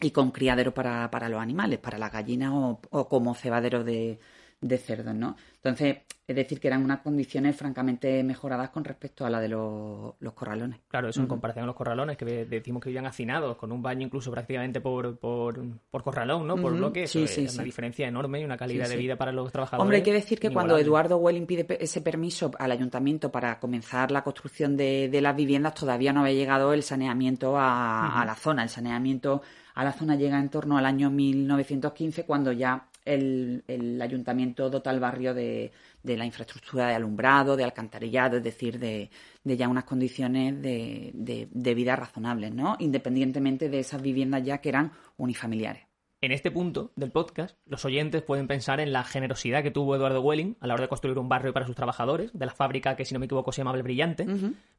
y 0.00 0.10
con 0.10 0.30
criadero 0.30 0.74
para, 0.74 1.10
para 1.10 1.28
los 1.28 1.40
animales, 1.40 1.78
para 1.78 1.98
las 1.98 2.12
gallinas 2.12 2.52
o, 2.52 2.80
o 2.90 3.08
como 3.08 3.34
cebadero 3.34 3.84
de, 3.84 4.18
de 4.60 4.78
cerdos, 4.78 5.14
¿no? 5.14 5.36
Entonces, 5.54 5.98
es 6.26 6.36
decir, 6.36 6.60
que 6.60 6.68
eran 6.68 6.84
unas 6.84 7.00
condiciones 7.00 7.56
francamente 7.56 8.22
mejoradas 8.22 8.70
con 8.70 8.84
respecto 8.84 9.24
a 9.24 9.30
la 9.30 9.40
de 9.40 9.48
los, 9.48 10.14
corralones. 10.34 10.80
Claro, 10.88 11.08
eso 11.08 11.20
en 11.20 11.26
comparación 11.26 11.62
a 11.62 11.66
los 11.66 11.76
corralones, 11.76 12.16
que 12.16 12.24
decimos 12.44 12.82
que 12.82 12.90
vivían 12.90 13.06
hacinados, 13.06 13.56
con 13.56 13.72
un 13.72 13.80
baño 13.82 14.04
incluso 14.04 14.30
prácticamente 14.30 14.80
por, 14.80 15.16
por, 15.18 15.64
por 15.90 16.02
corralón, 16.02 16.46
¿no? 16.46 16.56
Por 16.56 16.76
bloque, 16.76 17.06
sí, 17.06 17.26
sí, 17.26 17.44
es 17.44 17.54
una 17.54 17.64
diferencia 17.64 18.06
enorme 18.06 18.40
y 18.40 18.44
una 18.44 18.56
calidad 18.56 18.88
de 18.88 18.96
vida 18.96 19.16
para 19.16 19.32
los 19.32 19.50
trabajadores. 19.50 19.82
Hombre, 19.82 19.98
hay 19.98 20.02
que 20.02 20.12
decir 20.12 20.38
que 20.38 20.50
cuando 20.50 20.76
Eduardo 20.76 21.16
Welling 21.16 21.46
pide 21.46 21.66
ese 21.80 22.00
permiso 22.00 22.50
al 22.58 22.72
ayuntamiento 22.72 23.30
para 23.30 23.58
comenzar 23.58 24.10
la 24.10 24.22
construcción 24.22 24.76
de, 24.76 25.18
las 25.22 25.34
viviendas, 25.34 25.74
todavía 25.74 26.12
no 26.12 26.20
había 26.20 26.34
llegado 26.34 26.72
el 26.72 26.82
saneamiento 26.82 27.56
a, 27.56 28.20
a 28.20 28.26
la 28.26 28.34
zona. 28.34 28.64
El 28.64 28.68
saneamiento 28.68 29.40
a 29.74 29.84
la 29.84 29.92
zona 29.92 30.16
llega 30.16 30.38
en 30.38 30.48
torno 30.48 30.76
al 30.76 30.84
año 30.84 31.08
1915, 31.08 32.24
cuando 32.24 32.52
ya 32.52 32.87
el, 33.08 34.00
ayuntamiento 34.00 34.68
dota 34.70 34.90
al 34.90 35.00
barrio 35.00 35.34
de, 35.34 35.72
la 36.02 36.24
infraestructura 36.24 36.88
de 36.88 36.94
alumbrado, 36.94 37.56
de 37.56 37.64
alcantarillado, 37.64 38.36
es 38.36 38.42
decir, 38.42 38.78
de, 38.78 39.10
ya 39.44 39.68
unas 39.68 39.84
condiciones 39.84 40.60
de, 40.60 41.74
vida 41.74 41.96
razonables, 41.96 42.52
¿no? 42.54 42.76
Independientemente 42.78 43.68
de 43.68 43.80
esas 43.80 44.02
viviendas 44.02 44.44
ya 44.44 44.58
que 44.58 44.68
eran 44.68 44.92
unifamiliares. 45.16 45.86
En 46.20 46.32
este 46.32 46.50
punto 46.50 46.90
del 46.96 47.12
podcast, 47.12 47.56
los 47.64 47.84
oyentes 47.84 48.22
pueden 48.22 48.48
pensar 48.48 48.80
en 48.80 48.92
la 48.92 49.04
generosidad 49.04 49.62
que 49.62 49.70
tuvo 49.70 49.94
Eduardo 49.94 50.20
Welling 50.20 50.56
a 50.60 50.66
la 50.66 50.74
hora 50.74 50.82
de 50.82 50.88
construir 50.88 51.16
un 51.16 51.28
barrio 51.28 51.52
para 51.52 51.66
sus 51.66 51.76
trabajadores, 51.76 52.32
de 52.32 52.44
la 52.44 52.52
fábrica 52.52 52.96
que, 52.96 53.04
si 53.04 53.14
no 53.14 53.20
me 53.20 53.26
equivoco, 53.26 53.52
se 53.52 53.60
llamaba 53.60 53.76
El 53.76 53.84
Brillante, 53.84 54.26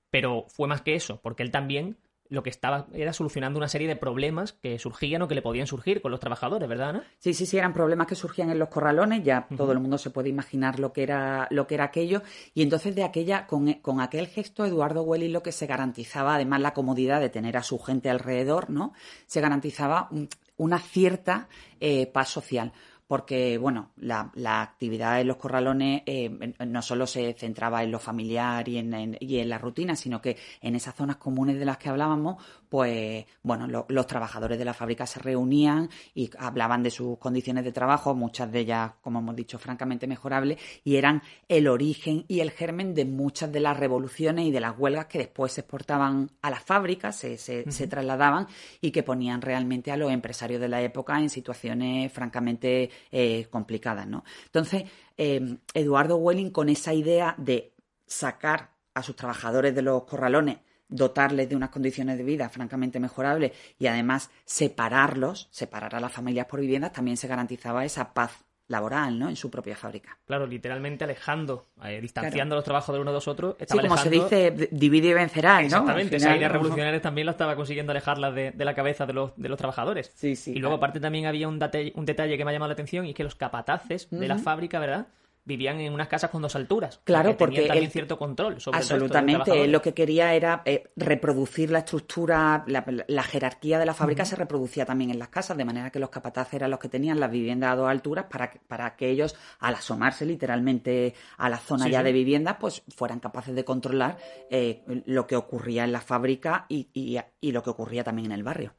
pero 0.10 0.46
fue 0.50 0.68
más 0.68 0.82
que 0.82 0.96
eso, 0.96 1.22
porque 1.22 1.44
él 1.44 1.52
también 1.52 1.96
lo 2.30 2.44
que 2.44 2.50
estaba 2.50 2.88
era 2.94 3.12
solucionando 3.12 3.58
una 3.58 3.68
serie 3.68 3.88
de 3.88 3.96
problemas 3.96 4.54
que 4.54 4.78
surgían 4.80 5.22
o 5.22 5.28
que 5.28 5.36
le 5.36 5.42
podían 5.42 5.68
surgir 5.68 6.02
con 6.02 6.12
los 6.12 6.20
trabajadores, 6.20 6.70
¿verdad, 6.70 6.90
Ana? 6.90 7.04
Sí, 7.18 7.34
sí, 7.34 7.46
sí, 7.46 7.58
eran 7.58 7.74
problemas 7.74 8.08
que 8.08 8.16
surgían 8.16 8.50
en 8.50 8.60
los 8.60 8.70
corralones, 8.70 9.24
ya 9.24 9.48
todo 9.58 9.72
el 9.72 9.80
mundo 9.80 9.98
se 9.98 10.12
puede 10.12 10.30
imaginar 10.30 10.80
lo 10.80 10.94
que 10.94 11.04
era, 11.04 11.48
lo 11.50 11.68
que 11.68 11.76
era 11.76 11.86
aquello, 11.86 12.22
y 12.54 12.62
entonces 12.62 12.96
de 12.96 13.04
aquella, 13.04 13.48
con, 13.48 13.74
con 13.74 14.00
aquel 14.00 14.28
gesto, 14.28 14.66
Eduardo 14.66 15.02
Welly 15.02 15.30
lo 15.30 15.44
que 15.44 15.52
se 15.52 15.66
garantizaba, 15.66 16.36
además 16.36 16.62
la 16.62 16.74
comodidad 16.74 17.20
de 17.20 17.30
tener 17.30 17.58
a 17.58 17.64
su 17.64 17.80
gente 17.80 18.10
alrededor, 18.10 18.70
¿no? 18.70 18.94
Se 19.26 19.42
garantizaba 19.42 20.10
una 20.58 20.80
cierta 20.80 21.48
eh, 21.80 22.06
paz 22.08 22.30
social 22.30 22.74
porque, 23.10 23.58
bueno, 23.58 23.90
la, 23.96 24.30
actividad 24.62 25.20
en 25.20 25.26
los 25.26 25.38
corralones 25.38 26.04
eh, 26.06 26.54
no 26.68 26.82
solo 26.84 27.08
se 27.08 27.34
centraba 27.34 27.82
en 27.82 27.90
lo 27.90 27.98
familiar 27.98 28.70
y 28.70 28.78
en, 28.78 29.18
y 29.20 29.40
en 29.40 29.50
la 29.50 29.58
rutina, 29.58 29.96
sino 29.96 30.22
que 30.22 30.38
en 30.62 30.76
esas 30.76 30.94
zonas 30.94 31.18
comunes 31.18 31.58
de 31.58 31.66
las 31.66 31.80
que 31.80 31.90
hablábamos, 31.90 32.38
pues, 32.70 33.26
bueno, 33.42 33.68
los 33.68 34.08
trabajadores 34.08 34.60
de 34.60 34.66
la 34.66 34.74
fábrica 34.74 35.06
se 35.06 35.20
reunían 35.20 35.90
y 36.14 36.30
hablaban 36.38 36.84
de 36.84 36.92
sus 36.92 37.18
condiciones 37.18 37.64
de 37.64 37.72
trabajo, 37.72 38.14
muchas 38.14 38.52
de 38.52 38.60
ellas, 38.60 38.92
como 39.02 39.20
hemos 39.20 39.36
dicho, 39.36 39.58
francamente 39.58 40.08
mejorables, 40.08 40.60
y 40.84 40.96
eran 40.96 41.22
el 41.48 41.68
origen 41.68 42.26
y 42.28 42.42
el 42.42 42.52
germen 42.52 42.94
de 42.94 43.06
muchas 43.06 43.52
de 43.52 43.60
las 43.60 43.78
revoluciones 43.78 44.46
y 44.46 44.52
de 44.52 44.60
las 44.60 44.78
huelgas 44.78 45.08
que 45.08 45.18
después 45.18 45.52
se 45.52 45.62
exportaban 45.62 46.30
a 46.42 46.50
las 46.50 46.64
fábricas, 46.64 47.16
se, 47.16 47.38
se 47.38 47.88
trasladaban 47.88 48.48
y 48.82 48.92
que 48.92 49.04
ponían 49.04 49.42
realmente 49.42 49.92
a 49.92 49.98
los 49.98 50.12
empresarios 50.12 50.62
de 50.62 50.70
la 50.70 50.82
época 50.82 51.20
en 51.20 51.30
situaciones 51.30 52.12
francamente 52.12 52.90
eh, 53.12 53.48
complicadas, 53.50 54.08
¿no? 54.08 54.24
Entonces, 54.46 54.84
em, 55.18 55.58
Eduardo 55.74 56.18
Welling 56.18 56.52
con 56.52 56.70
esa 56.70 56.94
idea 56.94 57.36
de 57.38 57.74
sacar 58.06 58.72
a 58.94 59.04
sus 59.04 59.16
trabajadores 59.16 59.74
de 59.76 59.82
los 59.82 60.04
corralones 60.04 60.58
dotarles 60.90 61.48
de 61.48 61.56
unas 61.56 61.70
condiciones 61.70 62.18
de 62.18 62.24
vida 62.24 62.50
francamente 62.50 63.00
mejorables 63.00 63.54
y 63.78 63.88
además 63.88 64.30
separarlos, 64.44 65.48
separar 65.52 65.96
a 65.96 66.00
las 66.00 66.12
familias 66.12 66.48
por 66.48 66.60
viviendas, 66.60 66.92
también 66.92 67.16
se 67.16 67.28
garantizaba 67.28 67.86
esa 67.86 68.14
paz 68.14 68.44
laboral, 68.70 69.18
¿no? 69.18 69.30
En 69.30 69.36
su 69.36 69.50
propia 69.50 69.76
fábrica. 69.76 70.18
Claro, 70.26 70.46
literalmente 70.46 71.04
alejando, 71.04 71.70
eh, 71.84 72.00
distanciando 72.00 72.56
los 72.56 72.64
trabajadores 72.64 73.02
uno 73.02 73.12
de 73.12 73.16
los 73.16 73.28
otros. 73.28 73.56
sí, 73.68 73.80
como 73.80 73.98
se 73.98 74.10
dice, 74.10 74.70
divide 74.72 75.10
y 75.10 75.14
vencerá, 75.14 75.56
¿no? 75.56 75.66
Exactamente, 75.66 76.16
esa 76.18 76.36
idea 76.36 76.50
revolucionaria 76.50 77.02
también 77.02 77.26
la 77.26 77.32
estaba 77.32 77.56
consiguiendo 77.56 77.92
alejarla 77.92 78.32
de, 78.32 78.54
la 78.58 78.76
cabeza 78.76 79.08
de 79.08 79.14
los, 79.14 79.36
de 79.36 79.50
los 79.50 79.58
trabajadores. 79.58 80.12
Sí, 80.16 80.36
sí. 80.36 80.54
Y 80.54 80.60
luego, 80.60 80.76
aparte, 80.76 81.00
también 81.00 81.26
había 81.26 81.48
un, 81.48 81.60
un 81.96 82.06
detalle 82.06 82.38
que 82.38 82.46
me 82.46 82.52
ha 82.52 82.54
llamado 82.54 82.70
la 82.70 82.74
atención 82.74 83.08
y 83.08 83.10
es 83.10 83.16
que 83.16 83.24
los 83.24 83.36
capataces 83.36 84.08
de 84.12 84.28
la 84.28 84.38
fábrica, 84.38 84.80
¿verdad? 84.80 85.08
Vivían 85.46 85.80
en 85.80 85.94
unas 85.94 86.08
casas 86.08 86.30
con 86.30 86.42
dos 86.42 86.56
alturas. 86.56 87.02
Claro, 87.04 87.36
porque, 87.38 87.64
también 87.64 87.92
cierto 87.92 88.18
control 88.18 88.62
sobre 88.62 88.78
Absolutamente, 88.78 89.68
lo 89.68 89.82
que 89.82 89.94
quería 89.94 90.34
era 90.34 90.62
eh, 90.66 90.92
reproducir 90.96 91.72
la 91.72 91.80
estructura, 91.80 92.64
la, 92.68 93.24
jerarquía 93.24 93.80
de 93.80 93.86
la 93.86 93.94
fábrica 93.94 94.26
se 94.26 94.36
reproducía 94.36 94.86
también 94.86 95.12
en 95.12 95.20
las 95.20 95.30
casas, 95.30 95.58
de 95.58 95.66
manera 95.66 95.90
que 95.90 96.00
los 96.00 96.10
capataces 96.10 96.56
eran 96.56 96.72
los 96.72 96.80
que 96.80 96.90
tenían 96.90 97.20
las 97.20 97.32
viviendas 97.32 97.72
a 97.72 97.76
dos 97.76 97.90
alturas 97.90 98.26
para 98.30 98.52
que, 98.52 98.60
para 98.60 98.96
que 98.96 99.10
ellos, 99.10 99.36
al 99.60 99.76
asomarse 99.76 100.26
literalmente 100.26 101.14
a 101.38 101.50
la 101.50 101.58
zona 101.58 101.88
ya 101.88 102.04
de 102.04 102.12
vivienda, 102.12 102.60
pues 102.60 102.84
fueran 102.96 103.20
capaces 103.20 103.56
de 103.56 103.66
controlar 103.66 104.18
eh, 104.50 104.84
lo 105.06 105.28
que 105.28 105.36
ocurría 105.36 105.84
en 105.84 105.92
la 105.92 106.02
fábrica 106.02 106.66
y 106.70 107.20
lo 107.42 107.64
que 107.64 107.70
ocurría 107.70 108.04
también 108.04 108.28
en 108.28 108.34
el 108.34 108.44
barrio. 108.44 108.74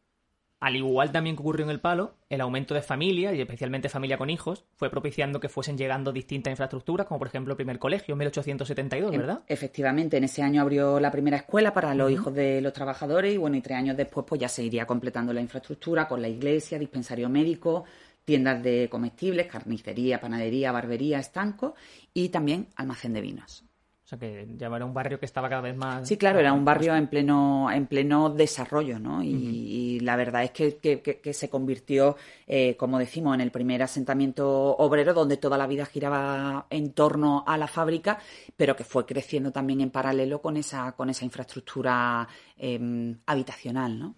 Al 0.61 0.77
igual 0.77 1.11
también 1.11 1.37
que 1.37 1.41
ocurrió 1.41 1.65
en 1.65 1.71
el 1.71 1.81
palo, 1.81 2.17
el 2.29 2.43
aumento 2.43 2.75
de 2.75 2.83
familia, 2.83 3.33
y 3.33 3.41
especialmente 3.41 3.89
familia 3.89 4.19
con 4.19 4.29
hijos, 4.29 4.67
fue 4.77 4.91
propiciando 4.91 5.41
que 5.41 5.49
fuesen 5.49 5.79
llegando 5.79 6.13
distintas 6.13 6.51
infraestructuras, 6.51 7.07
como 7.07 7.19
por 7.19 7.29
ejemplo 7.29 7.53
el 7.53 7.57
primer 7.57 7.79
colegio 7.79 8.13
en 8.13 8.19
1872, 8.19 9.11
¿verdad? 9.11 9.43
Efectivamente, 9.47 10.19
en 10.19 10.25
ese 10.25 10.43
año 10.43 10.61
abrió 10.61 11.01
la 11.01 11.11
primera 11.11 11.39
escuela 11.39 11.73
para 11.73 11.95
los 11.95 12.11
hijos 12.11 12.35
de 12.35 12.61
los 12.61 12.75
trabajadores 12.75 13.35
y 13.35 13.39
bueno, 13.39 13.57
y 13.57 13.63
tres 13.63 13.79
años 13.79 13.97
después 13.97 14.27
pues 14.29 14.39
ya 14.39 14.49
se 14.49 14.63
iría 14.63 14.87
completando 14.87 15.33
la 15.33 15.41
infraestructura 15.41 16.07
con 16.07 16.21
la 16.21 16.29
iglesia, 16.29 16.79
dispensario 16.79 17.31
médico, 17.31 17.85
tiendas 18.27 18.63
de 18.63 18.89
comestibles, 18.91 19.47
carnicería, 19.47 20.21
panadería, 20.21 20.73
barbería, 20.73 21.19
estanco 21.19 21.75
y 22.13 22.29
también 22.29 22.69
almacén 22.77 23.15
de 23.15 23.23
vinos. 23.23 23.70
O 24.11 24.17
sea 24.17 24.19
que 24.19 24.45
ya 24.57 24.67
era 24.67 24.85
un 24.85 24.93
barrio 24.93 25.21
que 25.21 25.27
estaba 25.27 25.49
cada 25.49 25.63
vez 25.63 25.77
más. 25.77 26.09
Sí, 26.09 26.17
claro, 26.17 26.41
era 26.41 26.53
un 26.53 26.65
barrio 26.65 26.97
en 26.97 27.07
pleno, 27.07 27.71
en 27.71 27.87
pleno 27.87 28.29
desarrollo, 28.29 28.99
¿no? 28.99 29.23
Y, 29.23 30.01
la 30.01 30.17
verdad 30.17 30.43
es 30.43 30.51
que, 30.51 31.33
se 31.33 31.49
convirtió, 31.49 32.17
eh, 32.49 32.77
como 32.77 32.99
decimos, 32.99 33.37
en 33.37 33.41
el 33.41 33.53
primer 33.53 33.85
asentamiento 33.85 34.75
obrero 34.79 35.15
donde 35.15 35.37
toda 35.37 35.57
la 35.57 35.69
vida 35.69 35.87
giraba 35.87 36.67
en 36.71 36.93
torno 36.93 37.45
a 37.47 37.57
la 37.57 37.69
fábrica, 37.69 38.19
pero 38.57 38.75
que 38.75 38.83
fue 38.83 39.07
creciendo 39.07 39.53
también 39.53 39.81
en 39.81 39.91
paralelo 39.91 40.43
con 40.43 40.57
esa, 40.57 40.91
con 40.97 41.09
esa 41.09 41.25
infraestructura 41.25 42.27
em, 42.57 43.17
habitacional, 43.27 43.97
¿no? 43.97 44.17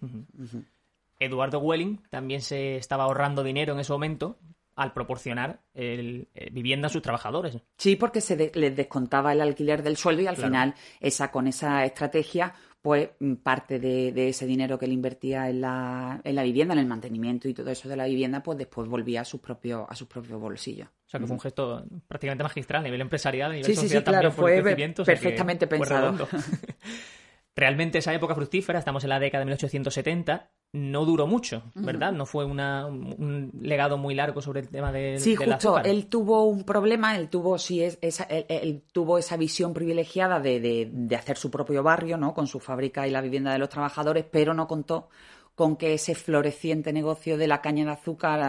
Eduardo 1.19 1.59
Welling 1.59 2.01
también 2.09 2.41
se 2.41 2.77
estaba 2.77 3.03
ahorrando 3.03 3.43
dinero 3.43 3.73
en 3.73 3.81
ese 3.81 3.93
momento 3.93 4.39
al 4.75 4.93
proporcionar 4.93 5.61
el, 5.73 6.27
eh, 6.33 6.49
vivienda 6.51 6.87
a 6.87 6.89
sus 6.89 7.01
trabajadores. 7.01 7.57
Sí, 7.77 7.95
porque 7.95 8.21
se 8.21 8.51
les 8.53 8.75
descontaba 8.75 9.33
el 9.33 9.41
alquiler 9.41 9.83
del 9.83 9.97
sueldo 9.97 10.21
y 10.21 10.27
al 10.27 10.37
final 10.37 10.75
esa 10.99 11.31
con 11.31 11.47
esa 11.47 11.85
estrategia 11.85 12.53
pues 12.83 13.11
mm, 13.17 13.35
parte 13.35 13.79
de, 13.79 14.27
ese 14.27 14.45
dinero 14.45 14.77
que 14.77 14.85
él 14.85 14.91
invertía 14.91 15.49
en 15.49 15.61
la, 15.61 16.19
en 16.21 16.35
la 16.35 16.43
vivienda, 16.43 16.73
en 16.73 16.81
el 16.81 16.85
mantenimiento 16.85 17.47
y 17.47 17.53
todo 17.53 17.71
eso 17.71 17.87
de 17.87 17.95
la 17.95 18.05
vivienda, 18.05 18.43
pues 18.43 18.57
después 18.57 18.89
volvía 18.89 19.21
a 19.21 19.25
sus 19.25 19.39
propios, 19.39 19.85
a 19.87 19.95
sus 19.95 20.07
propios 20.09 20.37
bolsillos. 20.39 20.89
O 20.89 21.09
sea, 21.09 21.19
que 21.19 21.25
fue 21.25 21.35
un 21.35 21.39
gesto 21.39 21.85
prácticamente 22.07 22.43
magistral 22.43 22.81
a 22.81 22.83
nivel 22.83 22.99
empresarial, 22.99 23.51
a 23.51 23.53
nivel 23.53 23.65
sí, 23.65 23.75
social 23.75 24.03
sí, 24.03 24.03
claro, 24.03 24.31
fue 24.31 24.61
perfectamente 24.61 25.65
pensado. 25.65 26.27
Realmente 27.55 27.99
esa 27.99 28.13
época 28.13 28.35
fructífera, 28.35 28.79
estamos 28.79 29.03
en 29.05 29.11
la 29.11 29.19
década 29.19 29.39
de 29.39 29.45
1870, 29.45 30.51
no 30.73 31.05
duró 31.05 31.27
mucho, 31.27 31.63
¿verdad? 31.75 32.11
No 32.11 32.25
fue 32.25 32.45
un 32.45 33.51
legado 33.61 33.97
muy 33.97 34.15
largo 34.15 34.41
sobre 34.41 34.61
el 34.61 34.69
tema 34.69 34.91
de, 34.91 35.19
sí, 35.19 35.35
justo, 35.35 35.53
azúcar. 35.53 35.87
él 35.87 36.07
tuvo 36.07 36.45
un 36.45 36.63
problema, 36.63 37.15
él 37.15 37.29
tuvo 37.29 37.59
sí 37.59 37.83
esa, 37.83 38.23
él, 38.23 38.81
tuvo 38.91 39.19
esa 39.19 39.37
visión 39.37 39.71
privilegiada 39.71 40.39
de, 40.39 40.89
de, 40.91 41.15
hacer 41.15 41.37
su 41.37 41.51
propio 41.51 41.83
barrio, 41.83 42.17
¿no? 42.17 42.33
Con 42.33 42.47
su 42.47 42.59
fábrica 42.59 43.07
y 43.07 43.11
la 43.11 43.21
vivienda 43.21 43.53
de 43.53 43.59
los 43.59 43.69
trabajadores, 43.69 44.25
pero 44.29 44.55
no 44.55 44.67
contó 44.67 45.09
con 45.55 45.75
que 45.75 45.93
ese 45.93 46.15
floreciente 46.15 46.91
negocio 46.91 47.37
de 47.37 47.47
la 47.47 47.61
caña 47.61 47.85
de 47.85 47.91
azúcar 47.91 48.41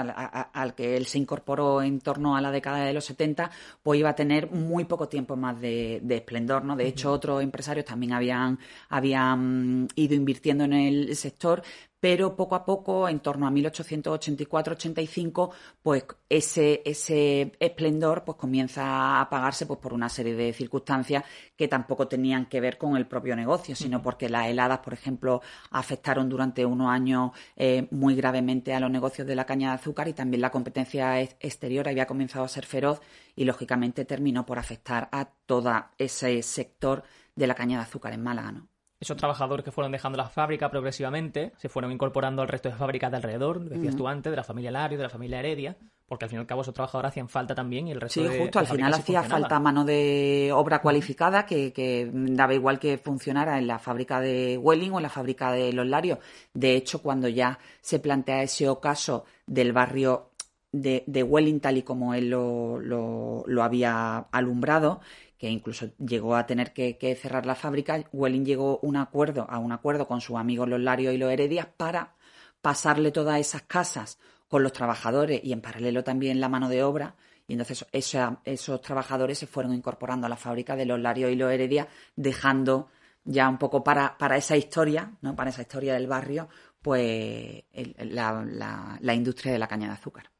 al, 0.53 0.75
que 0.75 0.97
él 0.97 1.07
se 1.07 1.19
incorporó 1.19 1.83
en 1.83 2.01
torno 2.01 2.37
a 2.37 2.41
la 2.41 2.51
década 2.51 2.85
de 2.85 2.95
los 2.95 3.05
70, 3.05 3.51
pues 3.83 4.01
iba 4.01 4.11
a 4.11 4.15
tener 4.15 4.51
muy 4.51 4.85
poco 4.85 5.09
tiempo 5.09 5.37
más 5.37 5.61
de, 5.61 6.01
esplendor, 6.09 6.65
¿no? 6.65 6.77
De 6.77 6.87
hecho, 6.87 7.13
otros 7.13 7.43
empresarios 7.43 7.85
también 7.85 8.15
habían, 8.15 8.59
habían 8.89 9.89
ido 9.97 10.15
invirtiendo 10.15 10.65
en 10.65 10.73
el 10.73 11.17
sector, 11.17 11.63
pero 12.05 12.37
poco 12.37 12.55
a 12.55 12.67
poco, 12.67 13.09
en 13.09 13.21
torno 13.21 13.47
a 13.47 13.51
1884-85, 13.51 15.53
pues 15.83 16.05
ese, 16.29 16.83
ese 16.85 17.53
esplendor 17.59 18.25
pues 18.25 18.37
comienza 18.37 18.85
a 18.85 19.23
apagarse 19.23 19.65
pues, 19.65 19.81
por 19.81 19.95
una 19.95 20.11
serie 20.11 20.35
de 20.35 20.53
circunstancias 20.53 21.25
que 21.57 21.67
tampoco 21.67 22.07
tenían 22.07 22.45
que 22.45 22.61
ver 22.61 22.77
con 22.77 22.99
el 22.99 23.07
propio 23.07 23.35
negocio, 23.35 23.75
sino 23.75 24.03
porque 24.03 24.29
las 24.29 24.49
heladas, 24.49 24.81
por 24.81 24.93
ejemplo, 24.93 25.41
afectaron 25.71 26.29
durante 26.29 26.67
unos 26.67 26.91
años 26.91 27.31
eh, 27.57 27.89
muy 27.91 28.15
gravemente 28.15 28.75
a 28.75 28.81
los 28.81 28.91
negocios 28.91 29.27
de 29.27 29.37
la 29.37 29.47
caña 29.47 29.71
de 29.71 29.77
azúcar 29.77 30.07
y 30.07 30.13
también 30.13 30.43
la 30.43 30.51
competencia 30.51 31.23
exterior 31.23 31.89
había 31.89 32.07
comenzado 32.07 32.45
a 32.45 32.49
ser 32.49 32.67
feroz 32.67 33.01
y, 33.35 33.47
lógicamente, 33.47 34.05
terminó 34.05 34.45
por 34.45 34.59
afectar 34.59 35.09
a 35.11 35.31
todo 35.47 35.73
ese 35.97 36.43
sector 36.43 37.03
de 37.35 37.47
la 37.47 37.55
caña 37.55 37.79
de 37.79 37.85
azúcar 37.85 38.13
en 38.13 38.23
Málaga, 38.23 38.53
¿no? 38.53 38.74
Esos 39.05 39.17
trabajadores 39.17 39.65
que 39.65 39.71
fueron 39.71 39.93
dejando 39.93 40.19
la 40.19 40.29
fábrica 40.29 40.71
progresivamente 40.71 41.53
se 41.57 41.69
fueron 41.69 41.93
incorporando 41.93 42.43
al 42.43 42.49
resto 42.49 42.69
de 42.69 42.75
fábricas 42.75 43.11
de 43.11 43.19
alrededor, 43.19 43.61
decías 43.61 43.97
tú 43.97 44.09
antes, 44.09 44.31
de 44.31 44.37
la 44.37 44.45
familia 44.45 44.71
Lario, 44.71 44.99
de 44.99 45.05
la 45.05 45.11
familia 45.11 45.39
Heredia, 45.39 45.77
porque 46.07 46.25
al 46.25 46.31
fin 46.31 46.39
y 46.39 46.41
al 46.41 46.47
cabo 46.47 46.63
esos 46.63 46.75
trabajadores 46.75 47.11
hacían 47.11 47.29
falta 47.29 47.55
también 47.55 47.87
y 47.89 47.93
el 47.93 48.01
resto 48.01 48.21
sí, 48.21 48.39
justo, 48.39 48.59
al 48.59 48.67
final 48.67 48.95
hacía 48.95 49.23
falta 49.23 49.61
mano 49.61 49.85
de 49.85 50.51
obra 50.55 50.81
cualificada 50.81 51.47
que, 51.47 52.11
daba 52.13 52.55
igual 52.55 52.79
que 52.79 52.99
funcionara 52.99 53.59
en 53.59 53.67
la 53.67 53.79
fábrica 53.79 54.21
de 54.21 54.59
Welling 54.59 54.93
o 54.93 54.99
en 54.99 55.03
la 55.03 55.11
fábrica 55.11 55.53
de 55.53 55.73
Los 55.73 55.87
Larios. 55.87 56.19
De 56.53 56.75
hecho, 56.75 57.03
cuando 57.03 57.29
ya 57.29 57.59
se 57.81 57.99
plantea 57.99 58.43
ese 58.43 58.69
ocaso 58.69 59.25
del 59.47 59.73
barrio 59.73 60.31
de, 60.73 61.05
de 61.07 61.23
Welling 61.23 61.61
tal 61.61 61.77
y 61.79 61.83
como 61.83 62.15
él 62.15 62.31
lo, 62.31 62.79
lo 62.81 63.63
había 63.63 64.19
alumbrado, 64.33 65.01
que 65.45 65.51
incluso 65.51 65.91
llegó 65.99 66.37
a 66.37 66.47
tener 66.47 66.73
que, 66.73 67.19
cerrar 67.21 67.45
la 67.45 67.55
fábrica, 67.55 68.03
Welling 68.15 68.47
llegó 68.47 68.79
un 68.79 68.97
acuerdo, 68.97 69.47
a 69.51 69.59
un 69.59 69.73
acuerdo 69.73 70.09
con 70.09 70.23
sus 70.23 70.39
amigos 70.39 70.71
los 70.71 70.81
Larios 70.81 71.13
y 71.13 71.19
los 71.19 71.31
Heredias 71.31 71.67
para 71.67 72.15
pasarle 72.63 73.11
todas 73.11 73.39
esas 73.39 73.61
casas 73.61 74.19
con 74.49 74.63
los 74.63 74.73
trabajadores 74.73 75.43
y 75.45 75.53
en 75.53 75.61
paralelo 75.61 76.03
también 76.03 76.41
la 76.41 76.49
mano 76.49 76.71
de 76.71 76.83
obra. 76.83 77.17
Y 77.47 77.53
entonces 77.53 77.85
esos 77.93 78.81
trabajadores 78.81 79.37
se 79.37 79.47
fueron 79.47 79.75
incorporando 79.75 80.25
a 80.27 80.31
la 80.31 80.39
fábrica 80.39 80.77
de 80.77 80.87
los 80.87 80.99
Larios 80.99 81.31
y 81.31 81.37
los 81.37 81.53
Heredias, 81.53 81.89
dejando 82.17 82.89
ya 83.23 83.47
un 83.47 83.59
poco 83.59 83.85
para, 83.85 84.17
para 84.17 84.39
esa 84.39 84.57
historia, 84.57 85.13
¿no? 85.21 85.37
para 85.37 85.51
esa 85.51 85.61
historia 85.61 85.93
del 85.93 86.07
barrio, 86.07 86.49
pues 86.81 87.65
la 87.99 89.15
industria 89.15 89.53
de 89.53 89.59
la 89.59 89.69
caña 89.69 89.89
de 89.89 89.93
azúcar 89.93 90.34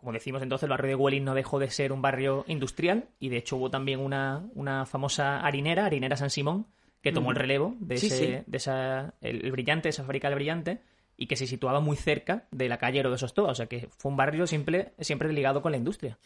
como 0.00 0.12
decimos 0.12 0.42
entonces, 0.42 0.64
el 0.64 0.70
barrio 0.70 0.88
de 0.88 0.94
Welling 0.94 1.24
no 1.24 1.34
dejó 1.34 1.58
de 1.58 1.70
ser 1.70 1.92
un 1.92 2.00
barrio 2.00 2.44
industrial 2.48 3.08
y 3.18 3.28
de 3.28 3.36
hecho 3.36 3.56
hubo 3.56 3.70
también 3.70 4.00
una, 4.00 4.48
una 4.54 4.86
famosa 4.86 5.40
harinera, 5.40 5.84
Harinera 5.84 6.16
San 6.16 6.30
Simón, 6.30 6.66
que 7.02 7.12
tomó 7.12 7.30
el 7.30 7.36
relevo 7.36 7.76
de, 7.80 7.94
ese, 7.94 8.44
de 8.46 8.56
esa, 8.56 9.14
el, 9.20 9.50
brillante, 9.52 9.90
esa 9.90 10.02
fábrica 10.02 10.28
del 10.28 10.36
brillante 10.36 10.80
y 11.16 11.26
que 11.26 11.36
se 11.36 11.46
situaba 11.46 11.80
muy 11.80 11.98
cerca 11.98 12.46
de 12.50 12.66
la 12.66 12.78
calle 12.78 13.02
de 13.02 13.18
Sostoa, 13.18 13.50
o 13.50 13.54
sea 13.54 13.66
que 13.66 13.90
fue 13.98 14.10
un 14.10 14.16
barrio 14.16 14.46
siempre, 14.46 14.94
siempre 15.00 15.30
ligado 15.34 15.60
con 15.60 15.70
la 15.70 15.76
industria. 15.76 16.18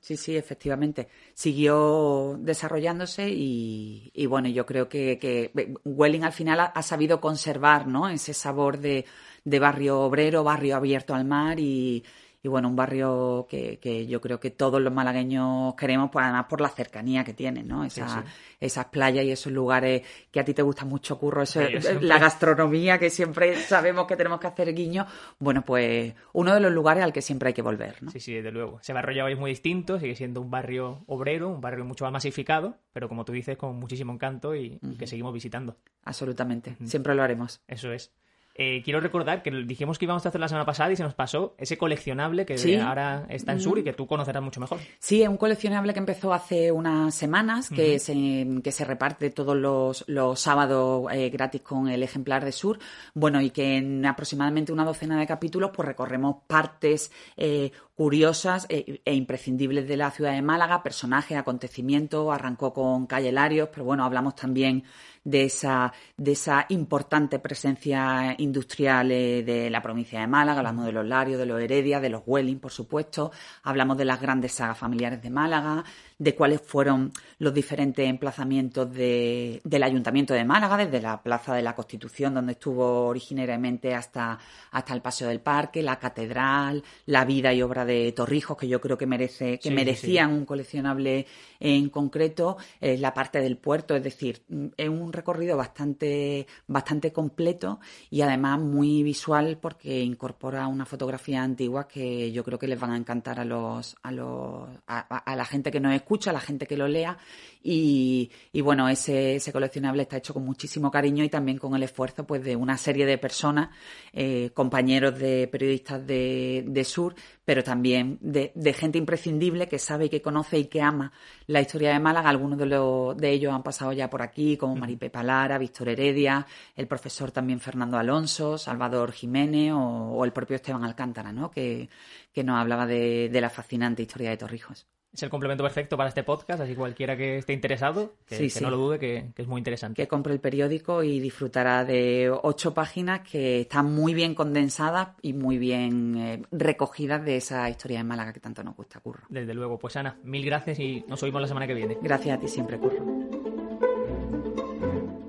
Sí, 0.00 0.18
sí, 0.18 0.36
efectivamente. 0.36 1.08
Siguió 1.32 2.36
desarrollándose 2.38 3.30
y, 3.30 4.10
y 4.12 4.26
bueno, 4.26 4.48
yo 4.48 4.66
creo 4.66 4.90
que, 4.90 5.18
que 5.18 5.50
Welling 5.86 6.24
al 6.24 6.32
final 6.32 6.70
ha, 6.74 6.82
sabido 6.82 7.18
conservar 7.18 7.86
¿no? 7.86 8.10
ese 8.10 8.34
sabor 8.34 8.78
de, 8.78 9.06
de 9.42 9.58
barrio 9.58 10.00
obrero, 10.00 10.44
barrio 10.44 10.76
abierto 10.76 11.14
al 11.14 11.24
mar 11.24 11.58
y, 11.58 12.04
y 12.44 12.48
bueno, 12.48 12.68
un 12.68 12.74
barrio 12.74 13.46
que, 13.48 13.78
que, 13.78 14.06
yo 14.06 14.20
creo 14.20 14.40
que 14.40 14.50
todos 14.50 14.80
los 14.80 14.92
malagueños 14.92 15.74
queremos, 15.76 16.10
pues 16.10 16.24
además 16.24 16.46
por 16.48 16.60
la 16.60 16.68
cercanía 16.68 17.22
que 17.22 17.34
tiene, 17.34 17.62
¿no? 17.62 17.84
Esas 17.84 18.84
playas 18.86 19.24
y 19.24 19.30
esos 19.30 19.52
lugares 19.52 20.02
que 20.30 20.40
a 20.40 20.44
ti 20.44 20.52
te 20.52 20.62
gusta 20.62 20.84
mucho, 20.84 21.18
Curro, 21.18 21.42
eso, 21.42 21.60
la 22.00 22.18
gastronomía 22.18 22.98
que 22.98 23.10
siempre 23.10 23.54
sabemos 23.56 24.06
que 24.06 24.16
tenemos 24.16 24.40
que 24.40 24.48
hacer 24.48 24.74
guiño, 24.74 25.06
bueno, 25.38 25.64
pues 25.64 26.14
uno 26.32 26.52
de 26.54 26.60
los 26.60 26.72
lugares 26.72 27.04
al 27.04 27.12
que 27.12 27.22
siempre 27.22 27.48
hay 27.48 27.54
que 27.54 27.62
volver, 27.62 28.02
¿no? 28.02 28.10
Sí, 28.10 28.18
sí, 28.18 28.34
desde 28.34 28.50
luego. 28.50 28.80
Ese 28.80 28.92
barrio 28.92 29.24
ya 29.24 29.32
es 29.32 29.38
muy 29.38 29.50
distinto, 29.50 30.00
sigue 30.00 30.16
siendo 30.16 30.40
un 30.40 30.50
barrio 30.50 31.04
obrero, 31.06 31.48
un 31.48 31.60
barrio 31.60 31.84
mucho 31.84 32.04
más 32.04 32.12
masificado, 32.12 32.76
pero 32.92 33.08
como 33.08 33.24
tú 33.24 33.32
dices, 33.32 33.56
con 33.56 33.76
muchísimo 33.76 34.12
encanto 34.12 34.56
y, 34.56 34.80
que 34.98 35.06
seguimos 35.06 35.32
visitando. 35.32 35.76
Absolutamente, 36.04 36.76
siempre 36.84 37.14
lo 37.14 37.22
haremos. 37.22 37.62
Eso 37.68 37.92
es. 37.92 38.12
Eh, 38.54 38.82
quiero 38.84 39.00
recordar 39.00 39.42
que 39.42 39.50
dijimos 39.50 39.98
que 39.98 40.04
íbamos 40.04 40.26
a 40.26 40.28
hacer 40.28 40.40
la 40.40 40.48
semana 40.48 40.66
pasada 40.66 40.92
y 40.92 40.96
se 40.96 41.02
nos 41.02 41.14
pasó 41.14 41.54
ese 41.56 41.78
coleccionable 41.78 42.44
que 42.44 42.80
ahora 42.80 43.26
está 43.30 43.52
en 43.52 43.60
Sur 43.60 43.78
y 43.78 43.84
que 43.84 43.94
tú 43.94 44.06
conocerás 44.06 44.42
mucho 44.42 44.60
mejor. 44.60 44.78
Sí, 44.98 45.22
es 45.22 45.28
un 45.28 45.38
coleccionable 45.38 45.92
que 45.94 45.98
empezó 45.98 46.34
hace 46.34 46.70
unas 46.70 47.14
semanas, 47.14 47.70
que, 47.70 47.98
se, 47.98 48.46
que 48.62 48.72
se 48.72 48.84
reparte 48.84 49.30
todos 49.30 49.56
los, 49.56 50.04
los 50.06 50.38
sábados 50.38 51.10
eh, 51.12 51.30
gratis 51.30 51.62
con 51.62 51.88
el 51.88 52.02
ejemplar 52.02 52.44
de 52.44 52.52
Sur. 52.52 52.78
Bueno, 53.14 53.40
y 53.40 53.50
que 53.50 53.78
en 53.78 54.04
aproximadamente 54.04 54.72
una 54.72 54.84
docena 54.84 55.18
de 55.18 55.26
capítulos 55.26 55.70
pues 55.74 55.86
recorremos 55.86 56.36
partes 56.46 57.10
eh, 57.36 57.70
curiosas 57.94 58.66
e, 58.68 59.00
e, 59.04 59.14
imprescindibles 59.14 59.86
de 59.86 59.96
la 59.96 60.10
ciudad 60.10 60.32
de 60.32 60.42
Málaga, 60.42 60.82
personajes, 60.82 61.38
acontecimientos. 61.38 62.32
Arrancó 62.32 62.72
con 62.72 63.06
Calle 63.06 63.32
Larios, 63.32 63.68
pero 63.72 63.84
bueno, 63.84 64.04
hablamos 64.04 64.34
también 64.34 64.84
de 65.24 65.44
esa, 65.44 65.92
de 66.16 66.32
esa 66.32 66.66
importante 66.68 67.38
presencia 67.38 68.34
industrial 68.38 69.10
eh, 69.12 69.42
de 69.42 69.70
la 69.70 69.82
provincia 69.82 70.20
de 70.20 70.26
Málaga, 70.26 70.58
hablamos 70.58 70.86
de 70.86 70.92
los 70.92 71.06
Larios, 71.06 71.38
de 71.38 71.46
los 71.46 71.60
Heredia, 71.60 72.00
de 72.00 72.08
los 72.08 72.22
Welling, 72.26 72.58
por 72.58 72.72
supuesto, 72.72 73.30
hablamos 73.62 73.96
de 73.96 74.04
las 74.04 74.20
grandes 74.20 74.52
sagas 74.52 74.78
familiares 74.78 75.22
de 75.22 75.30
Málaga, 75.30 75.84
de 76.18 76.34
cuáles 76.34 76.60
fueron 76.60 77.12
los 77.38 77.54
diferentes 77.54 78.08
emplazamientos 78.08 78.92
de, 78.92 79.60
del 79.64 79.82
Ayuntamiento 79.82 80.34
de 80.34 80.44
Málaga, 80.44 80.76
desde 80.76 81.00
la 81.00 81.22
Plaza 81.22 81.54
de 81.54 81.62
la 81.62 81.74
Constitución, 81.74 82.34
donde 82.34 82.52
estuvo 82.52 83.06
originariamente, 83.06 83.94
hasta, 83.94 84.38
hasta 84.70 84.94
el 84.94 85.02
Paseo 85.02 85.28
del 85.28 85.40
Parque, 85.40 85.82
la 85.82 85.98
Catedral, 85.98 86.82
la 87.06 87.24
vida 87.24 87.52
y 87.52 87.62
obra 87.62 87.84
de 87.84 88.12
Torrijos, 88.12 88.56
que 88.56 88.68
yo 88.68 88.80
creo 88.80 88.98
que 88.98 89.06
merece, 89.06 89.58
que 89.58 89.70
merecían 89.70 90.32
un 90.32 90.44
coleccionable 90.44 91.26
en 91.60 91.90
concreto, 91.90 92.56
es 92.80 93.00
la 93.00 93.14
parte 93.14 93.40
del 93.40 93.56
puerto, 93.56 93.94
es 93.94 94.02
decir, 94.02 94.42
es 94.76 94.88
un 94.88 95.11
recorrido 95.12 95.56
bastante, 95.56 96.46
bastante 96.66 97.12
completo 97.12 97.80
y 98.10 98.22
además 98.22 98.60
muy 98.60 99.02
visual 99.02 99.58
porque 99.60 100.00
incorpora 100.00 100.66
una 100.66 100.86
fotografía 100.86 101.42
antigua 101.42 101.88
que 101.88 102.32
yo 102.32 102.44
creo 102.44 102.58
que 102.58 102.68
les 102.68 102.78
van 102.78 102.92
a 102.92 102.96
encantar 102.96 103.40
a 103.40 103.44
los, 103.44 103.96
a 104.02 104.12
los, 104.12 104.68
a, 104.86 105.36
la 105.36 105.44
gente 105.44 105.70
que 105.70 105.80
nos 105.80 105.94
escucha, 105.94 106.30
a 106.30 106.32
la 106.32 106.40
gente 106.40 106.66
que 106.66 106.76
lo 106.76 106.88
lea. 106.88 107.16
Y, 107.64 108.30
bueno, 108.62 108.88
ese, 108.88 109.36
ese, 109.36 109.52
coleccionable 109.52 110.02
está 110.02 110.16
hecho 110.16 110.34
con 110.34 110.44
muchísimo 110.44 110.90
cariño 110.90 111.22
y 111.22 111.28
también 111.28 111.58
con 111.58 111.74
el 111.76 111.82
esfuerzo 111.84 112.26
pues 112.26 112.42
de 112.42 112.56
una 112.56 112.76
serie 112.76 113.06
de 113.06 113.18
personas, 113.18 113.70
eh, 114.12 114.50
compañeros 114.52 115.18
de 115.18 115.46
periodistas 115.46 116.04
de, 116.04 116.64
de 116.66 116.84
Sur, 116.84 117.14
pero 117.44 117.64
también 117.64 118.18
de, 118.20 118.52
gente 118.72 118.98
imprescindible 118.98 119.68
que 119.68 119.78
sabe 119.78 120.06
y 120.06 120.08
que 120.08 120.22
conoce 120.22 120.58
y 120.58 120.66
que 120.66 120.80
ama 120.80 121.12
la 121.46 121.60
historia 121.60 121.92
de 121.92 122.00
Málaga. 122.00 122.30
Algunos 122.30 122.58
de, 122.58 122.66
los, 122.66 123.16
de 123.16 123.30
ellos 123.30 123.52
han 123.52 123.62
pasado 123.62 123.92
ya 123.92 124.08
por 124.08 124.22
aquí, 124.22 124.56
como 124.56 124.76
Maripe 124.76 125.10
Palara, 125.10 125.58
Víctor 125.58 125.88
Heredia, 125.88 126.46
el 126.76 126.86
profesor 126.86 127.32
también 127.32 127.60
Fernando 127.60 127.98
Alonso, 127.98 128.58
Salvador 128.58 129.12
Jiménez 129.12 129.72
o, 129.74 130.24
el 130.24 130.32
propio 130.32 130.56
Esteban 130.56 130.84
Alcántara, 130.84 131.32
¿no? 131.32 131.50
que, 131.50 131.88
que 132.32 132.44
nos 132.44 132.60
hablaba 132.60 132.86
de, 132.86 133.28
de 133.28 133.40
la 133.40 133.50
fascinante 133.50 134.02
historia 134.02 134.30
de 134.30 134.36
Torrijos 134.36 134.86
es 135.12 135.22
el 135.22 135.30
complemento 135.30 135.62
perfecto 135.62 135.96
para 135.96 136.08
este 136.08 136.22
podcast, 136.22 136.60
así 136.60 136.74
cualquiera 136.74 137.16
que 137.16 137.38
esté 137.38 137.52
interesado, 137.52 138.14
que, 138.26 138.50
no 138.60 138.70
lo 138.70 138.76
dude, 138.78 138.98
que, 138.98 139.30
es 139.36 139.46
muy 139.46 139.58
interesante. 139.58 140.00
Que 140.00 140.08
compre 140.08 140.32
el 140.32 140.40
periódico 140.40 141.02
y 141.02 141.20
disfrutará 141.20 141.84
de 141.84 142.32
ocho 142.42 142.72
páginas 142.72 143.20
que 143.20 143.60
están 143.60 143.92
muy 143.92 144.14
bien 144.14 144.34
condensadas 144.34 145.08
y 145.20 145.34
muy 145.34 145.58
bien 145.58 146.16
eh, 146.16 146.42
recogidas 146.50 147.24
de 147.24 147.36
esa 147.36 147.68
historia 147.68 147.98
de 147.98 148.04
Málaga 148.04 148.32
que 148.32 148.40
tanto 148.40 148.62
nos 148.62 148.74
gusta, 148.74 149.00
Curro. 149.00 149.24
Desde 149.28 149.52
luego. 149.54 149.78
Pues 149.78 149.96
Ana, 149.96 150.16
mil 150.22 150.44
gracias 150.44 150.78
y 150.78 151.04
nos 151.08 151.22
oímos 151.22 151.42
la 151.42 151.48
semana 151.48 151.66
que 151.66 151.74
viene. 151.74 151.98
Gracias 152.00 152.38
a 152.38 152.40
ti 152.40 152.48
siempre, 152.48 152.78
Curro. 152.78 153.41